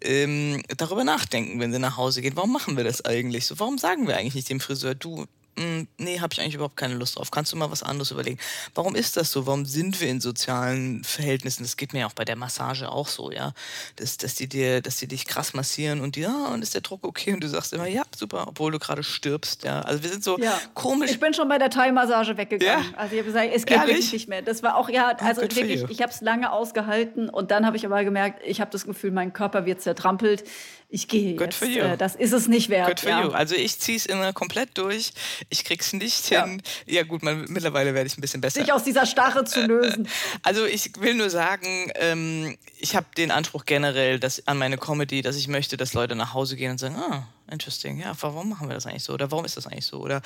[0.00, 2.36] ähm, darüber nachdenken, wenn sie nach Hause gehen.
[2.36, 3.58] Warum machen wir das eigentlich so?
[3.58, 7.16] Warum sagen wir eigentlich nicht dem Friseur, du, nee, habe ich eigentlich überhaupt keine Lust
[7.16, 7.30] drauf.
[7.30, 8.38] Kannst du mal was anderes überlegen?
[8.74, 9.46] Warum ist das so?
[9.46, 11.62] Warum sind wir in sozialen Verhältnissen?
[11.62, 13.52] Das geht mir ja auch bei der Massage auch so, ja.
[13.96, 17.04] Dass, dass die dir, dass die dich krass massieren und ja, und ist der Druck
[17.04, 17.32] okay?
[17.32, 19.80] Und du sagst immer, ja, super, obwohl du gerade stirbst, ja.
[19.80, 20.60] Also wir sind so ja.
[20.74, 21.10] komisch.
[21.10, 22.84] Ich bin schon bei der Thai-Massage weggegangen.
[22.92, 22.98] Ja?
[22.98, 23.96] Also ich habe gesagt, es geht Ehrlich?
[23.96, 24.42] wirklich nicht mehr.
[24.42, 27.76] Das war auch, ja, also oh, wirklich, ich habe es lange ausgehalten und dann habe
[27.76, 30.44] ich aber gemerkt, ich habe das Gefühl, mein Körper wird zertrampelt
[30.88, 31.76] ich gehe Good jetzt.
[31.76, 32.88] Äh, das ist es nicht wert.
[32.88, 33.24] Good for ja.
[33.24, 33.30] you.
[33.30, 35.12] Also ich ziehe es immer komplett durch.
[35.50, 36.44] Ich krieg's nicht ja.
[36.44, 36.62] hin.
[36.86, 38.60] Ja gut, man, mittlerweile werde ich ein bisschen besser.
[38.60, 40.08] Sich aus dieser Starre zu lösen.
[40.42, 45.22] Also ich will nur sagen, ähm, ich habe den Anspruch generell dass, an meine Comedy,
[45.22, 48.68] dass ich möchte, dass Leute nach Hause gehen und sagen, ah, interesting, ja, warum machen
[48.68, 49.12] wir das eigentlich so?
[49.12, 50.00] Oder warum ist das eigentlich so?
[50.00, 50.22] Oder,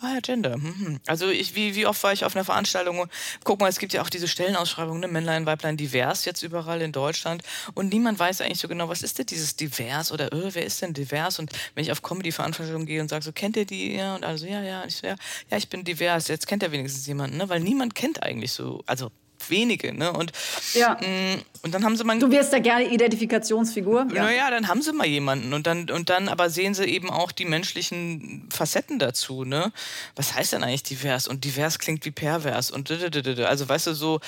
[0.00, 0.54] ah ja, Gender.
[0.54, 1.00] Hm.
[1.06, 3.10] Also ich, wie, wie oft war ich auf einer Veranstaltung und
[3.44, 5.08] guck mal, es gibt ja auch diese Stellenausschreibungen, ne?
[5.08, 7.42] Männlein, Weiblein, divers jetzt überall in Deutschland
[7.74, 10.82] und niemand weiß eigentlich so genau, was ist denn dieses divers oder öh, wer ist
[10.82, 11.38] denn divers?
[11.38, 13.94] Und wenn ich auf Comedy-Veranstaltungen gehe und sage so, kennt ihr die?
[13.94, 15.16] Ja, und also, ja, ja, ich so, ja,
[15.50, 17.48] ja, ich bin divers, jetzt kennt er wenigstens jemanden, ne?
[17.48, 19.10] Weil niemand kennt eigentlich so, also
[19.50, 20.12] wenige, ne?
[20.12, 20.32] Und,
[20.74, 20.96] ja.
[21.00, 22.18] mh, mm, und dann haben sie mal.
[22.18, 24.06] Du wirst da gerne Identifikationsfigur.
[24.14, 24.24] Ja.
[24.24, 27.32] Naja, dann haben sie mal jemanden und dann, und dann aber sehen sie eben auch
[27.32, 29.72] die menschlichen Facetten dazu, ne?
[30.16, 31.28] Was heißt denn eigentlich divers?
[31.28, 34.20] Und divers klingt wie pervers und also weißt du so.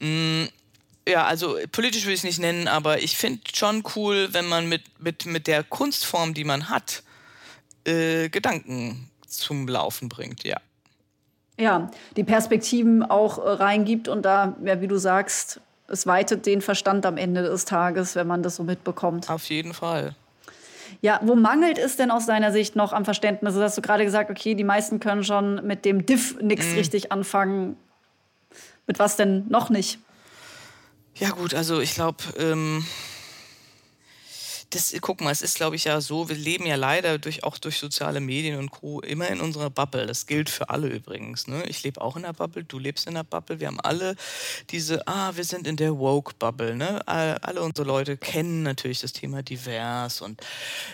[0.00, 0.48] Mh, mm,
[1.08, 4.68] ja, also politisch will ich es nicht nennen, aber ich finde schon cool, wenn man
[4.68, 7.02] mit, mit, mit der Kunstform, die man hat,
[7.84, 10.58] äh, Gedanken zum Laufen bringt, ja
[11.60, 16.60] ja, die Perspektiven auch äh, reingibt und da, ja, wie du sagst, es weitet den
[16.62, 19.28] Verstand am Ende des Tages, wenn man das so mitbekommt.
[19.28, 20.14] Auf jeden Fall.
[21.02, 23.54] Ja, wo mangelt es denn aus deiner Sicht noch am Verständnis?
[23.54, 26.74] Also hast du gerade gesagt, okay, die meisten können schon mit dem Diff nichts Mhm.
[26.78, 27.76] richtig anfangen.
[28.86, 29.98] Mit was denn noch nicht?
[31.14, 32.84] Ja gut, also ich glaube, ähm,
[34.70, 37.58] das, guck mal, es ist, glaube ich, ja so, wir leben ja leider durch, auch
[37.58, 39.00] durch soziale Medien und Co.
[39.00, 40.06] immer in unserer Bubble.
[40.06, 41.48] Das gilt für alle übrigens.
[41.48, 41.64] Ne?
[41.66, 43.58] Ich lebe auch in der Bubble, du lebst in der Bubble.
[43.58, 44.14] Wir haben alle
[44.70, 46.76] diese, ah, wir sind in der Woke-Bubble.
[46.76, 47.06] Ne?
[47.08, 50.40] All- Alle unsere Leute kennen natürlich das Thema divers und,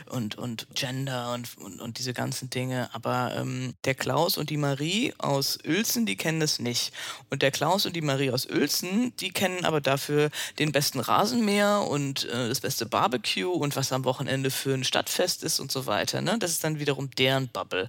[0.09, 2.89] und, und Gender und, und, und diese ganzen Dinge.
[2.95, 6.93] Aber ähm, der Klaus und die Marie aus Uelzen, die kennen das nicht.
[7.29, 11.83] Und der Klaus und die Marie aus Uelzen, die kennen aber dafür den besten Rasenmäher
[11.87, 15.87] und äh, das beste Barbecue und was am Wochenende für ein Stadtfest ist und so
[15.87, 16.21] weiter.
[16.21, 16.37] Ne?
[16.39, 17.89] Das ist dann wiederum deren Bubble.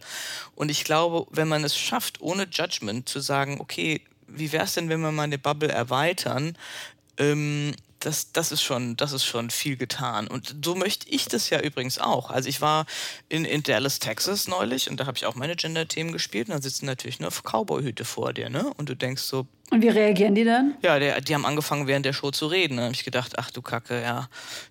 [0.56, 4.74] Und ich glaube, wenn man es schafft, ohne Judgment zu sagen, okay, wie wäre es
[4.74, 6.58] denn, wenn wir mal eine Bubble erweitern?
[7.18, 10.28] Ähm, das, das, ist schon, das ist schon viel getan.
[10.28, 12.30] Und so möchte ich das ja übrigens auch.
[12.30, 12.86] Also ich war
[13.30, 16.62] in, in Dallas, Texas neulich und da habe ich auch meine Gender-Themen gespielt und da
[16.62, 18.72] sitzen natürlich nur Cowboy-Hüte vor dir, ne?
[18.78, 20.76] Und du denkst so, Und wie reagieren die dann?
[20.82, 22.78] ja, der, die haben angefangen während der Show zu reden.
[22.78, 24.30] Da habe ich gedacht, ach du Kacke, ja,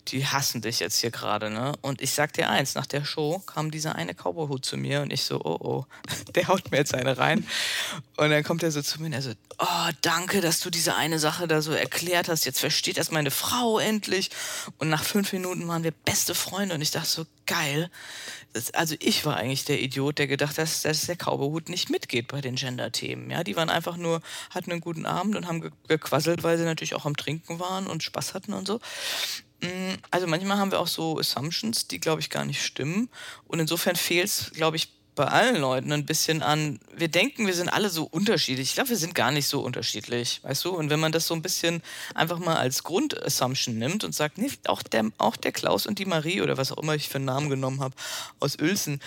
[0.08, 1.72] die hassen dich jetzt hier gerade, ne?
[1.82, 5.12] Und ich sag dir eins, nach der Show kam dieser eine Cowboyhut zu mir und
[5.12, 5.84] ich so, oh oh,
[6.34, 7.46] der haut mir jetzt eine rein.
[8.16, 10.94] Und dann kommt er so zu mir und er so, oh, danke, dass du diese
[10.96, 12.46] eine Sache da so erklärt hast.
[12.46, 14.30] Jetzt versteht das meine Frau endlich.
[14.78, 17.90] Und nach fünf Minuten waren wir beste Freunde und ich dachte so, geil.
[18.72, 22.28] Also ich war eigentlich der Idiot, der gedacht hat, dass, dass der Cowboyhut nicht mitgeht
[22.28, 23.30] bei den Gender-Themen.
[23.30, 26.64] Ja, die waren einfach nur, hatten einen guten Abend und haben ge gequasselt, weil sie
[26.64, 28.78] natürlich auch am Trinken waren und Spaß hatten und so.
[29.60, 33.08] Mm, Also manchmal haben wir auch so Assumptions, die, glaube ich, gar nicht stimmen.
[33.48, 37.54] Und insofern fehlt es, glaube ich, bei allen Leuten ein bisschen an, wir denken, wir
[37.54, 38.68] sind alle so unterschiedlich.
[38.68, 40.70] Ich glaube, wir sind gar nicht so unterschiedlich, weißt du?
[40.70, 41.82] Und wenn man das so ein bisschen
[42.14, 46.04] einfach mal als Grundassumption nimmt und sagt, nee, auch der, auch der Klaus und die
[46.04, 47.96] Marie oder was auch immer ich für einen Namen genommen habe
[48.38, 49.00] aus Uelzen,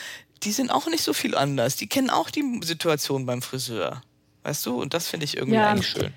[0.43, 1.75] die sind auch nicht so viel anders.
[1.75, 4.01] Die kennen auch die Situation beim Friseur.
[4.49, 4.81] Weißt du?
[4.81, 5.69] Und das finde ich irgendwie Ja.
[5.69, 6.11] eigentlich schön.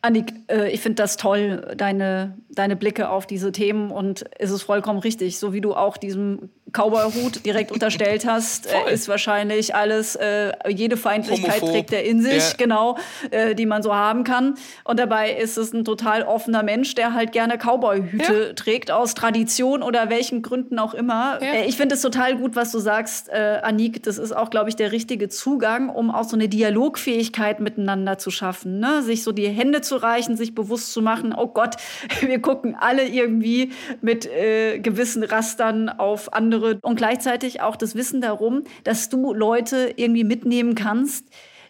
[0.00, 4.62] Annik, äh, ich finde das toll, deine, deine Blicke auf diese Themen und es ist
[4.62, 10.16] vollkommen richtig, so wie du auch diesem Cowboy-Hut direkt unterstellt hast, äh, ist wahrscheinlich alles,
[10.16, 11.70] äh, jede Feindlichkeit Homophob.
[11.70, 12.54] trägt er in sich, Ja.
[12.58, 12.96] genau,
[13.30, 14.54] äh, die man so haben kann.
[14.84, 19.82] Und dabei ist es ein total offener Mensch, der halt gerne Cowboy-Hüte trägt, aus Tradition
[19.82, 21.38] oder welchen Gründen auch immer.
[21.42, 21.52] Ja.
[21.54, 24.02] Äh, ich finde es total gut, was du sagst, äh, Annik.
[24.02, 28.30] Das ist auch, glaube ich, der richtige Zugang, um auch so eine Dialogfähigkeit miteinander zu
[28.30, 28.78] schaffen.
[28.80, 29.02] Ne?
[29.02, 31.76] Sich so die Hände zu reichen, sich bewusst zu machen, oh Gott,
[32.20, 38.20] wir gucken alle irgendwie mit äh, gewissen Rastern auf andere und gleichzeitig auch das Wissen
[38.20, 41.26] darum, dass du Leute irgendwie mitnehmen kannst,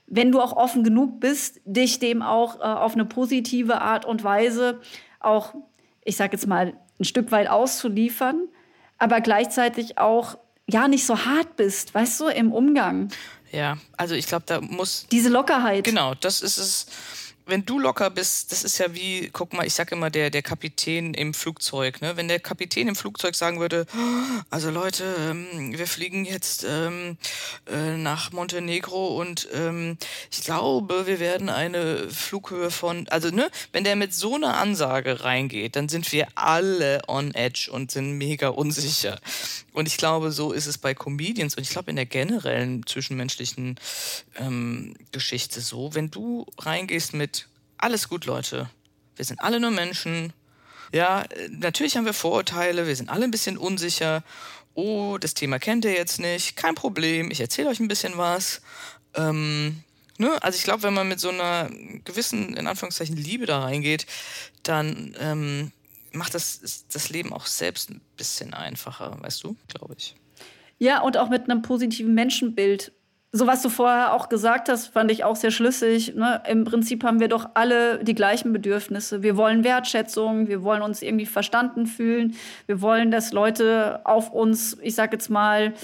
[0.07, 4.25] wenn du auch offen genug bist, dich dem auch äh, auf eine positive Art und
[4.25, 4.81] Weise
[5.21, 5.55] auch,
[6.05, 8.49] ich sag jetzt mal, ein Stück weit auszuliefern,
[8.99, 10.37] aber gleichzeitig auch
[10.69, 13.09] ja nicht so hart bist, weißt du, im Umgang.
[13.53, 15.85] Ja, also ich glaube, da muss Diese Lockerheit.
[15.85, 16.87] Genau, das ist es.
[17.51, 20.43] Wenn du locker bist, das ist ja wie, guck mal, ich sag immer, der, der
[20.43, 22.01] Kapitän im Flugzeug.
[22.01, 22.17] Ne?
[22.17, 23.87] Wenn der Kapitän im Flugzeug sagen würde,
[24.51, 27.17] also Leute, ähm, wir fliegen jetzt ähm,
[27.67, 29.99] äh, nach Montenegro und ähm,
[30.31, 35.25] ich glaube, wir werden eine Flughöhe von, also ne, wenn der mit so einer Ansage
[35.25, 39.19] reingeht, dann sind wir alle on edge und sind mega unsicher.
[39.73, 43.75] Und ich glaube, so ist es bei Comedians und ich glaube in der generellen zwischenmenschlichen
[44.37, 47.40] ähm, Geschichte so, wenn du reingehst mit
[47.83, 48.69] alles gut, Leute,
[49.17, 50.33] wir sind alle nur Menschen.
[50.93, 54.23] Ja, äh, natürlich haben wir Vorurteile, wir sind alle ein bisschen unsicher.
[54.75, 58.63] Oh, das Thema kennt ihr jetzt nicht, kein Problem, ich erzähle euch ein bisschen was.
[59.15, 59.83] Ähm,
[60.19, 60.43] ne?
[60.43, 61.69] Also ich glaube, wenn man mit so einer
[62.05, 64.07] gewissen, in Anführungszeichen, Liebe da reingeht,
[64.63, 65.73] dann ähm,
[66.13, 70.15] macht das das Leben auch selbst ein bisschen einfacher, weißt du, glaube ich.
[70.79, 72.93] Ja, und auch mit einem positiven Menschenbild.
[73.33, 76.15] So was du vorher auch gesagt hast, fand ich auch sehr schlüssig.
[76.17, 76.43] Ne?
[76.49, 79.23] Im Prinzip haben wir doch alle die gleichen Bedürfnisse.
[79.23, 82.35] Wir wollen Wertschätzung, wir wollen uns irgendwie verstanden fühlen,
[82.67, 85.75] wir wollen, dass Leute auf uns, ich sag jetzt mal,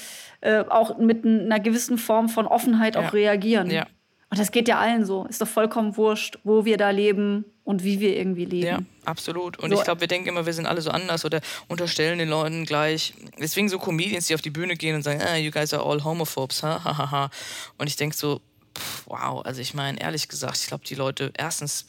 [0.40, 3.02] äh, auch mit einer gewissen Form von Offenheit Ja.
[3.02, 3.70] auch reagieren.
[3.70, 3.86] Ja.
[4.30, 5.24] Und das geht ja allen so.
[5.26, 8.66] Ist doch vollkommen wurscht, wo wir da leben und wie wir irgendwie leben.
[8.66, 9.58] Ja, absolut.
[9.58, 12.28] Und So- ich glaube, wir denken immer, wir sind alle so anders oder unterstellen den
[12.28, 13.14] Leuten gleich.
[13.38, 16.02] Deswegen so Comedians, die auf die Bühne gehen und sagen, ah, you guys are all
[16.02, 17.30] homophobes, ha, ha, ha, ha.
[17.78, 18.40] Und ich denke so,
[18.76, 21.86] pff, wow, also ich meine, ehrlich gesagt, ich glaube, die Leute, erstens,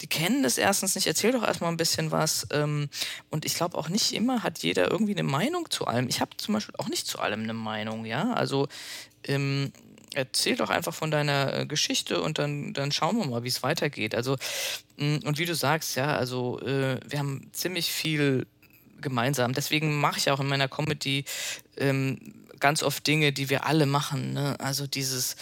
[0.00, 2.46] die kennen das erstens nicht, erzähl doch erstmal ein bisschen was.
[2.52, 2.88] Ähm,
[3.30, 6.08] und ich glaube auch nicht immer hat jeder irgendwie eine Meinung zu allem.
[6.08, 8.32] Ich habe zum Beispiel auch nicht zu allem eine Meinung, ja.
[8.32, 8.66] Also
[9.24, 9.72] ähm,
[10.18, 13.62] erzähl doch einfach von deiner äh, Geschichte und dann, dann schauen wir mal, wie es
[13.62, 14.14] weitergeht.
[14.14, 14.36] Also,
[14.96, 18.46] mh, und wie du sagst, ja, also äh, wir haben ziemlich viel
[19.00, 19.52] gemeinsam.
[19.52, 21.24] Deswegen mache ich auch in meiner Comedy
[21.76, 22.18] ähm,
[22.58, 24.32] ganz oft Dinge, die wir alle machen.
[24.32, 24.56] Ne?
[24.58, 25.36] Also dieses,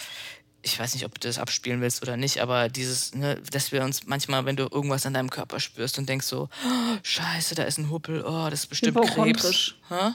[0.61, 3.83] ich weiß nicht, ob du das abspielen willst oder nicht, aber dieses, ne, dass wir
[3.83, 7.63] uns manchmal, wenn du irgendwas an deinem Körper spürst und denkst so, oh, scheiße, da
[7.63, 9.73] ist ein Huppel, oh, das ist bestimmt Krebs.
[9.89, 10.11] Hä?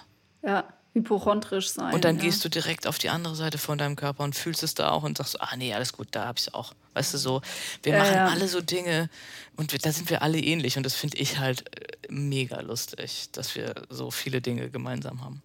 [0.46, 1.94] Ja, hypochondrisch sein.
[1.94, 2.22] Und dann ja.
[2.22, 5.02] gehst du direkt auf die andere Seite von deinem Körper und fühlst es da auch
[5.02, 6.74] und sagst, ah nee, alles gut, da hab ich es auch.
[6.94, 7.40] Weißt du so,
[7.82, 8.28] wir Ja, machen ja.
[8.28, 9.08] alle so Dinge
[9.56, 13.28] und wir, da sind wir alle ähnlich und das finde ich halt äh, mega lustig,
[13.32, 15.42] dass wir so viele Dinge gemeinsam haben.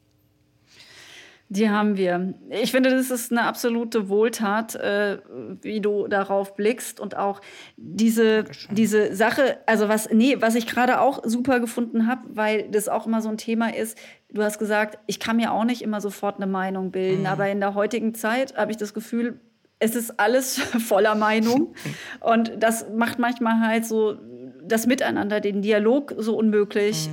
[1.50, 2.34] Die haben wir.
[2.50, 5.20] Ich finde, das ist eine absolute Wohltat, äh,
[5.62, 7.40] wie du darauf blickst und auch
[7.78, 12.90] diese, diese Sache, also was, nee, was ich gerade auch super gefunden habe, weil das
[12.90, 13.98] auch immer so ein Thema ist.
[14.30, 17.62] Du hast gesagt, ich kann mir auch nicht immer sofort eine Meinung bilden, aber in
[17.62, 19.40] der heutigen Zeit habe ich das Gefühl,
[19.80, 21.76] es ist alles voller Meinung
[22.20, 24.18] und das macht manchmal halt so
[24.64, 27.10] das Miteinander, den Dialog so unmöglich.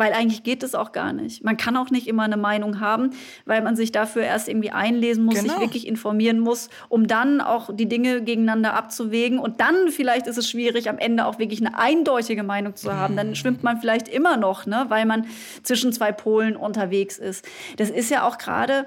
[0.00, 1.44] Weil eigentlich geht es auch gar nicht.
[1.44, 3.10] Man kann auch nicht immer eine Meinung haben,
[3.44, 5.52] weil man sich dafür erst irgendwie einlesen muss, Genau.
[5.52, 9.38] sich wirklich informieren muss, um dann auch die Dinge gegeneinander abzuwägen.
[9.38, 13.14] Und dann vielleicht ist es schwierig, am Ende auch wirklich eine eindeutige Meinung zu haben.
[13.14, 15.26] Dann schwimmt man vielleicht immer noch, ne, weil man
[15.64, 17.46] zwischen zwei Polen unterwegs ist.
[17.76, 18.86] Das ist ja auch gerade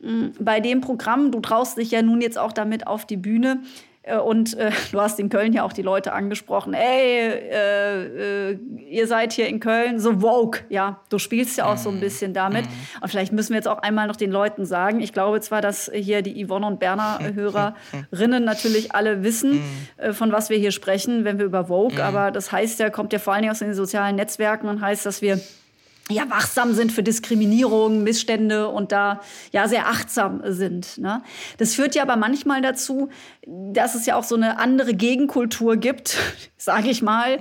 [0.00, 3.60] mh, bei dem Programm, du traust dich ja nun jetzt auch damit auf die Bühne.
[4.04, 6.74] Äh, Und äh, du hast in Köln ja auch die Leute angesprochen.
[6.74, 10.60] Ey, äh, äh, ihr seid hier in Köln so woke.
[10.68, 12.64] Ja, du spielst ja auch so ein bisschen damit.
[13.00, 15.00] Und vielleicht müssen wir jetzt auch einmal noch den Leuten sagen.
[15.00, 19.62] Ich glaube zwar, dass hier die Yvonne und Berner Hörerinnen natürlich alle wissen,
[19.96, 22.04] äh, von was wir hier sprechen, wenn wir über woke.
[22.04, 25.06] Aber das heißt ja, kommt ja vor allen Dingen aus den sozialen Netzwerken und heißt,
[25.06, 25.40] dass wir
[26.10, 30.98] ja, wachsam sind für Diskriminierung, Missstände und da ja sehr achtsam sind.
[30.98, 31.22] Ne?
[31.56, 33.08] Das führt ja aber manchmal dazu,
[33.46, 36.18] dass es ja auch so eine andere Gegenkultur gibt,
[36.58, 37.38] sage ich mal,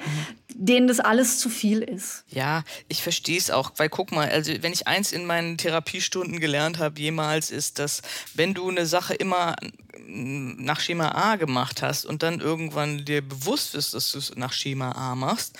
[0.55, 2.23] denen das alles zu viel ist.
[2.29, 6.39] Ja, ich verstehe es auch, weil guck mal, also wenn ich eins in meinen Therapiestunden
[6.39, 8.01] gelernt habe jemals, ist, dass
[8.33, 9.55] wenn du eine Sache immer
[9.97, 14.35] mm, nach Schema A gemacht hast und dann irgendwann dir bewusst ist, dass du es
[14.35, 15.57] nach Schema A machst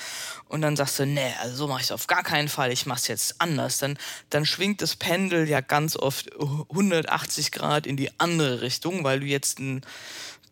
[0.54, 2.86] und dann sagst du, nee, also so mache ich es auf gar keinen Fall, ich
[2.86, 3.98] mache es jetzt anders, dann,
[4.30, 9.26] dann schwingt das Pendel ja ganz oft 180 Grad in die andere Richtung, weil du
[9.26, 9.82] jetzt ein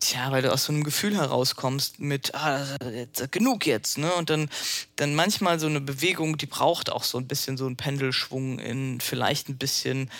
[0.00, 4.12] Tja, weil du aus so einem Gefühl herauskommst mit, ah, jetzt, genug jetzt, ne?
[4.14, 4.50] Und dann,
[4.96, 9.00] dann manchmal so eine Bewegung, die braucht auch so ein bisschen so einen Pendelschwung in
[9.00, 10.10] vielleicht ein bisschen,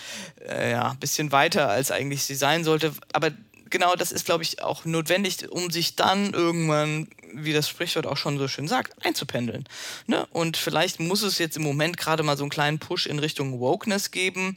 [0.47, 2.93] äh, ja, ein bisschen weiter, als eigentlich sie sein sollte.
[3.11, 3.31] Aber
[3.73, 8.15] genau das ist, glaube ich, auch notwendig, um sich dann irgendwann, wie das Sprichwort auch
[8.15, 9.65] schon so schön sagt, einzupendeln.
[10.05, 10.25] Ne?
[10.31, 13.59] Und vielleicht muss es jetzt im Moment gerade mal so einen kleinen Push in Richtung
[13.59, 14.55] Wokeness geben,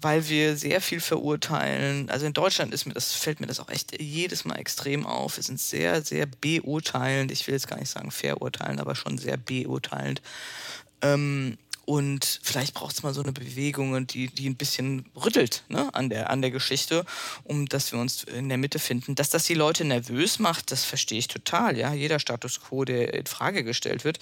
[0.00, 2.08] weil wir sehr viel verurteilen.
[2.10, 5.36] Also in Deutschland ist mir das, fällt mir das auch echt jedes Mal extrem auf.
[5.36, 7.30] Wir sind sehr, sehr beurteilend.
[7.30, 10.22] Ich will jetzt gar nicht sagen verurteilend, aber schon sehr beurteilend.
[11.02, 15.88] Ähm, und vielleicht braucht es mal so eine Bewegung, die, die ein bisschen rüttelt ne,
[15.94, 17.06] an, der, an der Geschichte,
[17.44, 19.14] um dass wir uns in der Mitte finden.
[19.14, 21.78] Dass das die Leute nervös macht, das verstehe ich total.
[21.78, 21.94] Ja?
[21.94, 24.18] Jeder Status quo, der in Frage gestellt wird,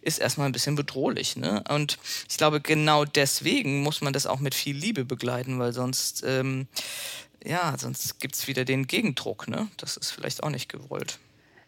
[0.00, 1.34] ist erstmal ein bisschen bedrohlich.
[1.34, 1.64] Ne?
[1.68, 1.98] Und
[2.30, 6.68] ich glaube, genau deswegen muss man das auch mit viel Liebe begleiten, weil sonst, ähm,
[7.44, 9.48] ja, sonst gibt es wieder den Gegendruck.
[9.48, 9.66] Ne?
[9.76, 11.18] Das ist vielleicht auch nicht gewollt.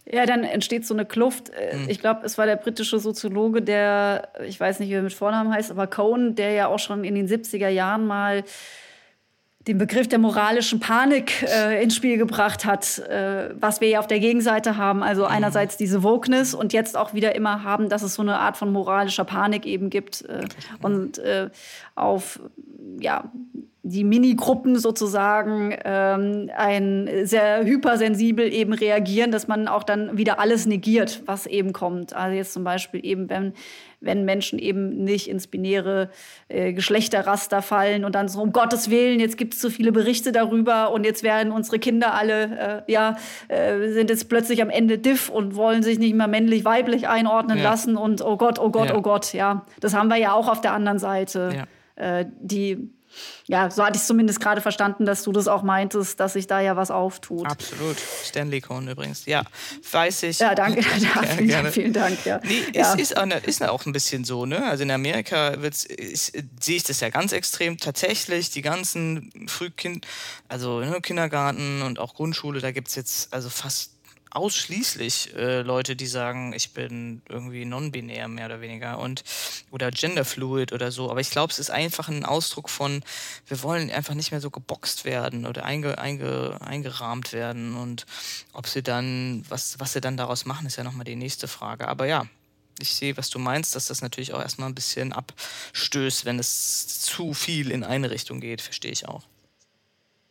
[0.06, 1.50] Ja, dann entsteht so eine Kluft.
[1.50, 5.12] Äh, Ich glaube, es war der britische Soziologe, der, ich weiß nicht, wie er mit
[5.12, 8.44] Vornamen heißt, aber Cohn, der ja auch schon in den 70er Jahren mal
[9.66, 14.06] den Begriff der moralischen Panik äh, ins Spiel gebracht hat, äh, was wir ja auf
[14.06, 15.02] der Gegenseite haben.
[15.02, 18.56] Also einerseits diese Wokeness und jetzt auch wieder immer haben, dass es so eine Art
[18.56, 20.46] von moralischer Panik eben gibt äh,
[20.80, 21.50] und äh,
[21.94, 22.40] auf
[22.98, 23.30] ja
[23.90, 30.66] die Minigruppen sozusagen ähm, ein sehr hypersensibel eben reagieren, dass man auch dann wieder alles
[30.66, 32.14] negiert, was eben kommt.
[32.14, 33.52] Also jetzt zum Beispiel eben, wenn,
[34.00, 36.10] wenn Menschen eben nicht ins binäre
[36.48, 40.32] äh, Geschlechterraster fallen und dann so, um Gottes Willen, jetzt gibt es so viele Berichte
[40.32, 43.16] darüber und jetzt werden unsere Kinder alle, äh, ja,
[43.48, 47.64] äh, sind jetzt plötzlich am Ende diff und wollen sich nicht mehr männlich-weiblich einordnen Ja.
[47.64, 48.96] lassen und oh Gott, oh Gott, Ja.
[48.96, 49.64] oh Gott, ja.
[49.80, 51.66] Das haben wir ja auch auf der anderen Seite.
[51.96, 52.90] Äh, die,
[53.46, 56.60] ja, so hatte ich zumindest gerade verstanden, dass du das auch meintest, dass sich da
[56.60, 57.46] ja was auftut.
[57.46, 57.96] Absolut.
[57.98, 59.26] Stanley Cohen übrigens.
[59.26, 59.42] Ja,
[59.90, 60.38] weiß ich.
[60.38, 60.80] Ja, danke.
[61.00, 61.62] Ja, vielen, gerne.
[61.62, 62.26] Dank, vielen Dank.
[62.26, 62.40] Ja.
[62.44, 62.94] Nee, ja.
[62.94, 64.64] es ist, auch, ist auch ein bisschen so, ne?
[64.64, 65.88] Also in Amerika ist,
[66.60, 67.78] sehe ich das ja ganz extrem.
[67.78, 70.06] Tatsächlich, die ganzen Frühkind,
[70.48, 73.99] also ne, Kindergarten und auch Grundschule, da gibt's jetzt also fast
[74.30, 79.24] ausschließlich äh, Leute, die sagen, ich bin irgendwie non-binär mehr oder weniger und
[79.70, 81.10] oder genderfluid oder so.
[81.10, 83.02] Aber ich glaube, es ist einfach ein Ausdruck von,
[83.46, 87.76] wir wollen einfach nicht mehr so geboxt werden oder einge, einge, eingerahmt werden.
[87.76, 88.06] Und
[88.52, 91.88] ob sie dann, was, was sie dann daraus machen, ist ja nochmal die nächste Frage.
[91.88, 92.26] Aber ja,
[92.78, 97.00] ich sehe, was du meinst, dass das natürlich auch erstmal ein bisschen abstößt, wenn es
[97.00, 99.24] zu viel in eine Richtung geht, verstehe ich auch.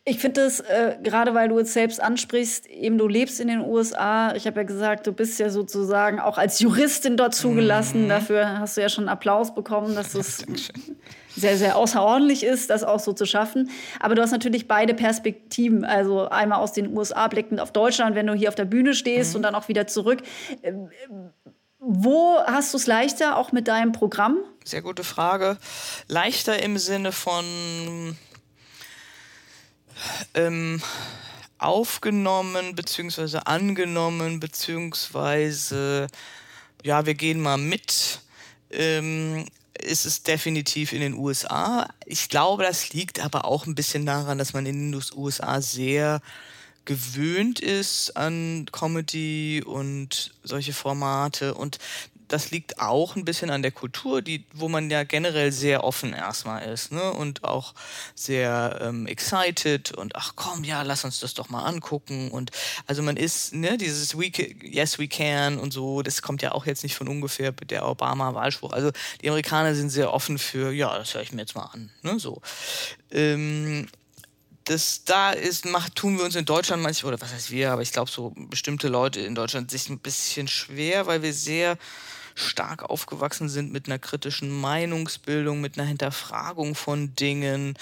[0.04, 3.60] Ich finde das, äh, gerade weil du es selbst ansprichst, eben du lebst in den
[3.60, 4.34] USA.
[4.34, 8.04] Ich habe ja gesagt, du bist ja sozusagen auch als Juristin dort zugelassen.
[8.04, 8.08] Mhm.
[8.08, 10.38] Dafür hast du ja schon Applaus bekommen, dass es
[11.36, 13.70] sehr, sehr außerordentlich ist, das auch so zu schaffen.
[14.00, 15.84] Aber du hast natürlich beide Perspektiven.
[15.84, 19.32] Also einmal aus den USA blickend auf Deutschland, wenn du hier auf der Bühne stehst
[19.32, 19.36] mhm.
[19.36, 20.22] und dann auch wieder zurück.
[20.62, 20.88] Ähm,
[21.78, 24.38] wo hast du es leichter, auch mit deinem Programm?
[24.64, 25.58] Sehr gute Frage.
[26.08, 27.44] Leichter im Sinne von
[30.34, 30.82] ähm,
[31.58, 33.38] aufgenommen bzw.
[33.44, 36.06] angenommen bzw.
[36.82, 38.20] ja, wir gehen mal mit.
[38.70, 39.46] Ähm,
[39.82, 41.88] ist es definitiv in den USA.
[42.04, 46.20] Ich glaube, das liegt aber auch ein bisschen daran, dass man in den USA sehr
[46.84, 51.78] gewöhnt ist an Comedy und solche Formate und
[52.30, 56.12] das liegt auch ein bisschen an der Kultur, die, wo man ja generell sehr offen
[56.12, 57.12] erstmal ist, ne?
[57.12, 57.74] Und auch
[58.14, 62.30] sehr ähm, excited und ach komm, ja, lass uns das doch mal angucken.
[62.30, 62.52] Und
[62.86, 64.30] also man ist, ne, dieses we
[64.62, 68.72] Yes, we can und so, das kommt ja auch jetzt nicht von ungefähr der Obama-Wahlspruch.
[68.72, 71.90] Also die Amerikaner sind sehr offen für, ja, das höre ich mir jetzt mal an.
[72.02, 72.20] Ne?
[72.20, 72.40] So.
[73.10, 73.88] Ähm,
[74.64, 77.82] das da ist, macht, tun wir uns in Deutschland manchmal, oder was heißt wir, aber
[77.82, 81.76] ich glaube, so bestimmte Leute in Deutschland sich ein bisschen schwer, weil wir sehr
[82.34, 87.74] stark aufgewachsen sind mit einer kritischen Meinungsbildung, mit einer Hinterfragung von Dingen,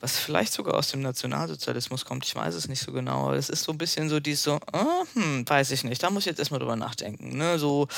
[0.00, 3.48] was vielleicht sogar aus dem Nationalsozialismus kommt, ich weiß es nicht so genau, aber es
[3.48, 6.26] ist so ein bisschen so dies so, oh, hm, weiß ich nicht, da muss ich
[6.26, 7.88] jetzt erstmal drüber nachdenken, ne, so,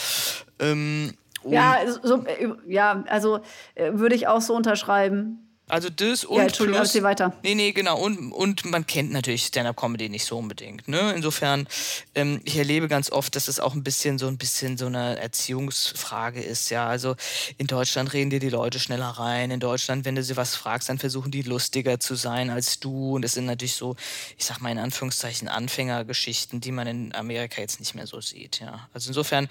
[0.58, 1.12] ähm,
[1.44, 3.40] ja, so, äh, ja, also
[3.74, 5.49] äh, würde ich auch so unterschreiben.
[5.70, 7.32] Also das und ja, Entschuldigung, plus, weiter.
[7.42, 7.98] Nee, nee, genau.
[7.98, 10.88] Und, und man kennt natürlich Stand-Up-Comedy nicht so unbedingt.
[10.88, 11.12] Ne?
[11.14, 11.66] Insofern,
[12.14, 15.18] ähm, ich erlebe ganz oft, dass es auch ein bisschen so ein bisschen so eine
[15.20, 16.70] Erziehungsfrage ist.
[16.70, 17.16] Ja, also
[17.58, 19.50] in Deutschland reden dir die Leute schneller rein.
[19.50, 23.14] In Deutschland, wenn du sie was fragst, dann versuchen die lustiger zu sein als du.
[23.14, 23.96] Und das sind natürlich so,
[24.36, 28.60] ich sag mal in Anführungszeichen, Anfängergeschichten, die man in Amerika jetzt nicht mehr so sieht.
[28.60, 29.48] Ja, also insofern,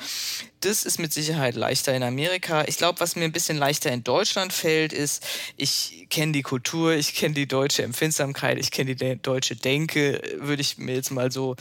[0.61, 2.65] das ist mit Sicherheit leichter in Amerika.
[2.67, 6.93] Ich glaube, was mir ein bisschen leichter in Deutschland fällt, ist, ich kenne die Kultur,
[6.93, 11.31] ich kenne die deutsche Empfindsamkeit, ich kenne die deutsche Denke, würde ich mir jetzt mal
[11.31, 11.55] so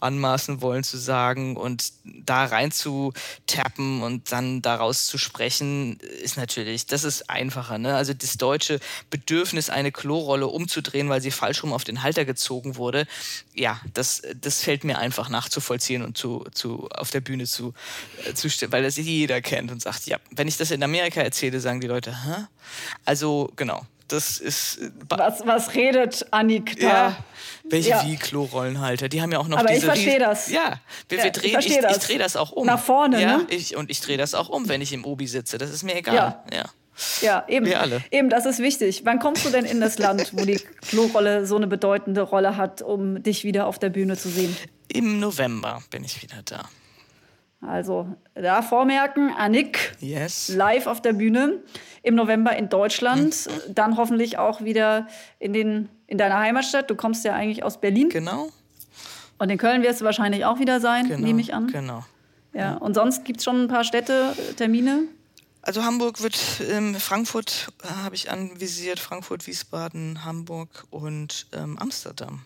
[0.00, 1.56] anmaßen wollen zu sagen.
[1.56, 3.12] Und da rein zu
[3.46, 7.78] tappen und dann daraus zu sprechen, ist natürlich, das ist einfacher.
[7.78, 7.96] Ne?
[7.96, 8.78] Also das deutsche
[9.10, 13.06] Bedürfnis, eine Klorolle umzudrehen, weil sie falsch rum auf den Halter gezogen wurde,
[13.54, 17.72] ja, das, das fällt mir einfach nachzuvollziehen und zu, zu, auf der Bühne zu,
[18.26, 21.60] äh, zu weil das jeder kennt und sagt, ja, wenn ich das in Amerika erzähle,
[21.60, 22.46] sagen die Leute, hä?
[23.04, 24.78] Also genau, das ist.
[24.78, 26.86] Äh, was, was redet Annik da?
[26.86, 27.16] Ja,
[27.64, 28.06] welche ja.
[28.06, 29.08] wie Klorollenhalter?
[29.08, 29.80] Die haben ja auch noch Aber diese.
[29.80, 30.50] Ich verstehe das.
[30.50, 32.66] Ja, wir, ja, wir drehen, ich, ich, ich drehe das auch um.
[32.66, 33.46] Nach vorne, ja, ne?
[33.50, 35.58] Ich, und ich drehe das auch um, wenn ich im Obi sitze.
[35.58, 36.14] Das ist mir egal.
[36.14, 36.44] Ja.
[36.52, 36.64] ja.
[37.22, 37.66] Ja, eben.
[37.66, 38.04] Wir alle.
[38.12, 39.02] Eben, das ist wichtig.
[39.04, 42.82] Wann kommst du denn in das Land, wo die Klorolle so eine bedeutende Rolle hat,
[42.82, 44.56] um dich wieder auf der Bühne zu sehen?
[44.86, 46.68] Im November bin ich wieder da.
[47.66, 50.48] Also da vormerken, Annick yes.
[50.54, 51.62] live auf der Bühne
[52.02, 53.74] im November in Deutschland, mhm.
[53.74, 55.06] dann hoffentlich auch wieder
[55.38, 56.90] in, den, in deiner Heimatstadt.
[56.90, 58.08] Du kommst ja eigentlich aus Berlin.
[58.10, 58.48] Genau.
[59.38, 61.68] Und in Köln wirst du wahrscheinlich auch wieder sein, genau, nehme ich an.
[61.68, 62.04] Genau.
[62.52, 65.04] Ja, und sonst gibt es schon ein paar Städte, Termine?
[65.60, 66.38] Also Hamburg wird,
[66.70, 72.42] ähm, Frankfurt äh, habe ich anvisiert, Frankfurt, Wiesbaden, Hamburg und ähm, Amsterdam.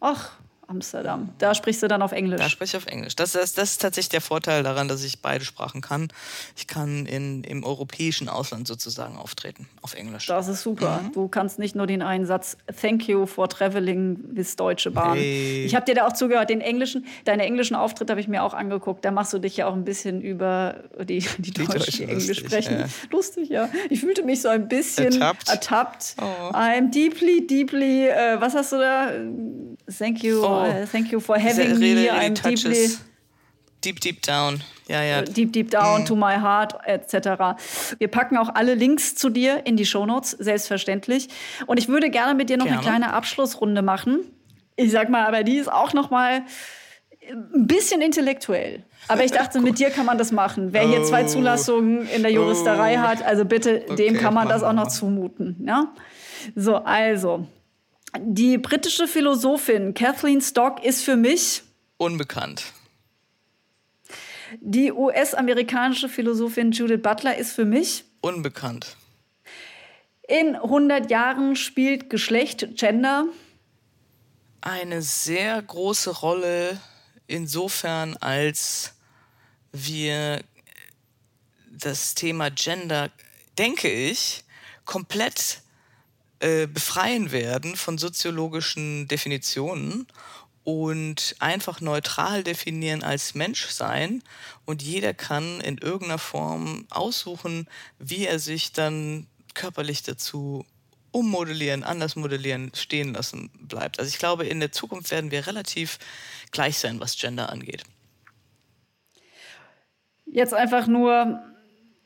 [0.00, 0.30] Ach,
[0.68, 1.30] Amsterdam.
[1.38, 2.38] Da sprichst du dann auf Englisch.
[2.38, 3.16] Da spreche ich auf Englisch.
[3.16, 6.08] Das, das, das ist tatsächlich der Vorteil daran, dass ich beide Sprachen kann.
[6.56, 10.26] Ich kann in, im europäischen Ausland sozusagen auftreten, auf Englisch.
[10.26, 11.00] Das ist super.
[11.02, 11.12] Mhm.
[11.12, 15.16] Du kannst nicht nur den einen Satz Thank you for traveling bis Deutsche Bahn.
[15.16, 15.64] Hey.
[15.64, 16.50] Ich habe dir da auch zugehört.
[16.50, 19.06] Den englischen, deine englischen Auftritte habe ich mir auch angeguckt.
[19.06, 22.40] Da machst du dich ja auch ein bisschen über die, die, die Deutschen, die Englisch
[22.40, 22.80] sprechen.
[22.80, 22.86] Ja.
[23.10, 23.70] Lustig, ja.
[23.88, 25.48] Ich fühlte mich so ein bisschen ertappt.
[25.48, 26.16] ertappt.
[26.20, 26.52] Oh.
[26.52, 29.12] I'm deeply, deeply, äh, was hast du da?
[29.98, 30.44] Thank you.
[30.44, 30.57] Oh.
[30.64, 32.08] Uh, thank you for having me.
[32.10, 32.88] I'm deeply
[33.84, 34.62] deep, deep down.
[34.88, 35.22] Ja, ja.
[35.22, 36.06] Deep, deep down mm.
[36.06, 37.56] to my heart, etc.
[37.98, 41.28] Wir packen auch alle Links zu dir in die Shownotes, selbstverständlich.
[41.66, 42.80] Und ich würde gerne mit dir noch gerne.
[42.80, 44.20] eine kleine Abschlussrunde machen.
[44.76, 46.42] Ich sag mal, aber die ist auch noch mal
[47.54, 48.84] ein bisschen intellektuell.
[49.08, 50.72] Aber ich dachte, mit dir kann man das machen.
[50.72, 51.26] Wer hier zwei oh.
[51.26, 53.02] Zulassungen in der Juristerei oh.
[53.02, 55.56] hat, also bitte, okay, dem kann man das auch noch zumuten.
[55.66, 55.92] Ja?
[56.54, 57.46] So, also,
[58.18, 61.62] die britische Philosophin Kathleen Stock ist für mich
[61.96, 62.72] unbekannt.
[64.60, 68.96] Die US-amerikanische Philosophin Judith Butler ist für mich unbekannt.
[70.26, 73.26] In 100 Jahren spielt Geschlecht, Gender
[74.60, 76.80] eine sehr große Rolle
[77.26, 78.94] insofern, als
[79.72, 80.42] wir
[81.70, 83.10] das Thema Gender,
[83.56, 84.44] denke ich,
[84.84, 85.60] komplett
[86.40, 90.06] äh, befreien werden von soziologischen Definitionen
[90.64, 94.22] und einfach neutral definieren als Menschsein
[94.66, 97.66] und jeder kann in irgendeiner Form aussuchen,
[97.98, 100.64] wie er sich dann körperlich dazu
[101.10, 103.98] ummodellieren, anders modellieren, stehen lassen bleibt.
[103.98, 105.98] Also ich glaube, in der Zukunft werden wir relativ
[106.52, 107.82] gleich sein, was Gender angeht.
[110.26, 111.42] Jetzt einfach nur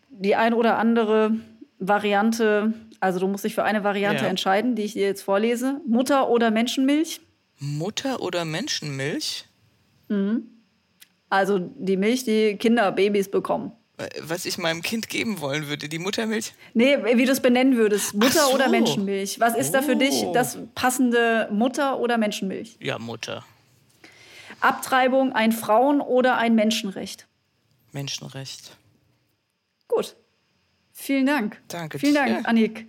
[0.09, 1.33] die ein oder andere
[1.79, 2.73] Variante,
[3.03, 4.31] also du musst dich für eine Variante ja.
[4.31, 5.81] entscheiden, die ich dir jetzt vorlese.
[5.89, 7.21] Mutter oder Menschenmilch?
[7.59, 9.47] Mutter oder Menschenmilch?
[10.07, 10.47] Mhm.
[11.29, 13.73] Also die Milch, die Kinder, Babys bekommen.
[14.21, 16.55] Was ich meinem Kind geben wollen würde, die Muttermilch?
[16.75, 18.15] Nee, wie du es benennen würdest.
[18.15, 18.55] Mutter so.
[18.55, 19.41] oder Menschenmilch?
[19.41, 19.73] Was ist oh.
[19.73, 20.33] da für dich oh.
[20.33, 22.77] das passende Mutter oder Menschenmilch?
[22.79, 23.45] Ja, Mutter.
[24.61, 27.27] Abtreibung ein Frauen- oder ein Menschenrecht?
[27.91, 28.77] Menschenrecht.
[29.89, 30.15] Gut.
[30.95, 31.57] Vielen Dank.
[31.69, 31.99] Danke.
[31.99, 32.41] Vielen Dank, ja.
[32.45, 32.87] Annik.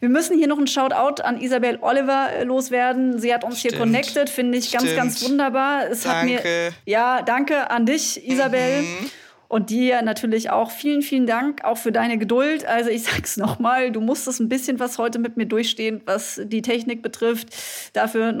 [0.00, 3.18] Wir müssen hier noch einen Shoutout an Isabel Oliver äh, loswerden.
[3.18, 3.74] Sie hat uns Stimmt.
[3.74, 4.96] hier connected, finde ich ganz, Stimmt.
[4.96, 5.88] ganz wunderbar.
[5.88, 6.36] Es danke.
[6.36, 8.82] Hat mir, ja, danke an dich, Isabel.
[8.82, 9.10] Mhm.
[9.46, 12.64] Und dir natürlich auch vielen, vielen Dank auch für deine Geduld.
[12.64, 16.60] Also ich sag's nochmal, du musstest ein bisschen was heute mit mir durchstehen, was die
[16.60, 17.54] Technik betrifft.
[17.92, 18.40] Dafür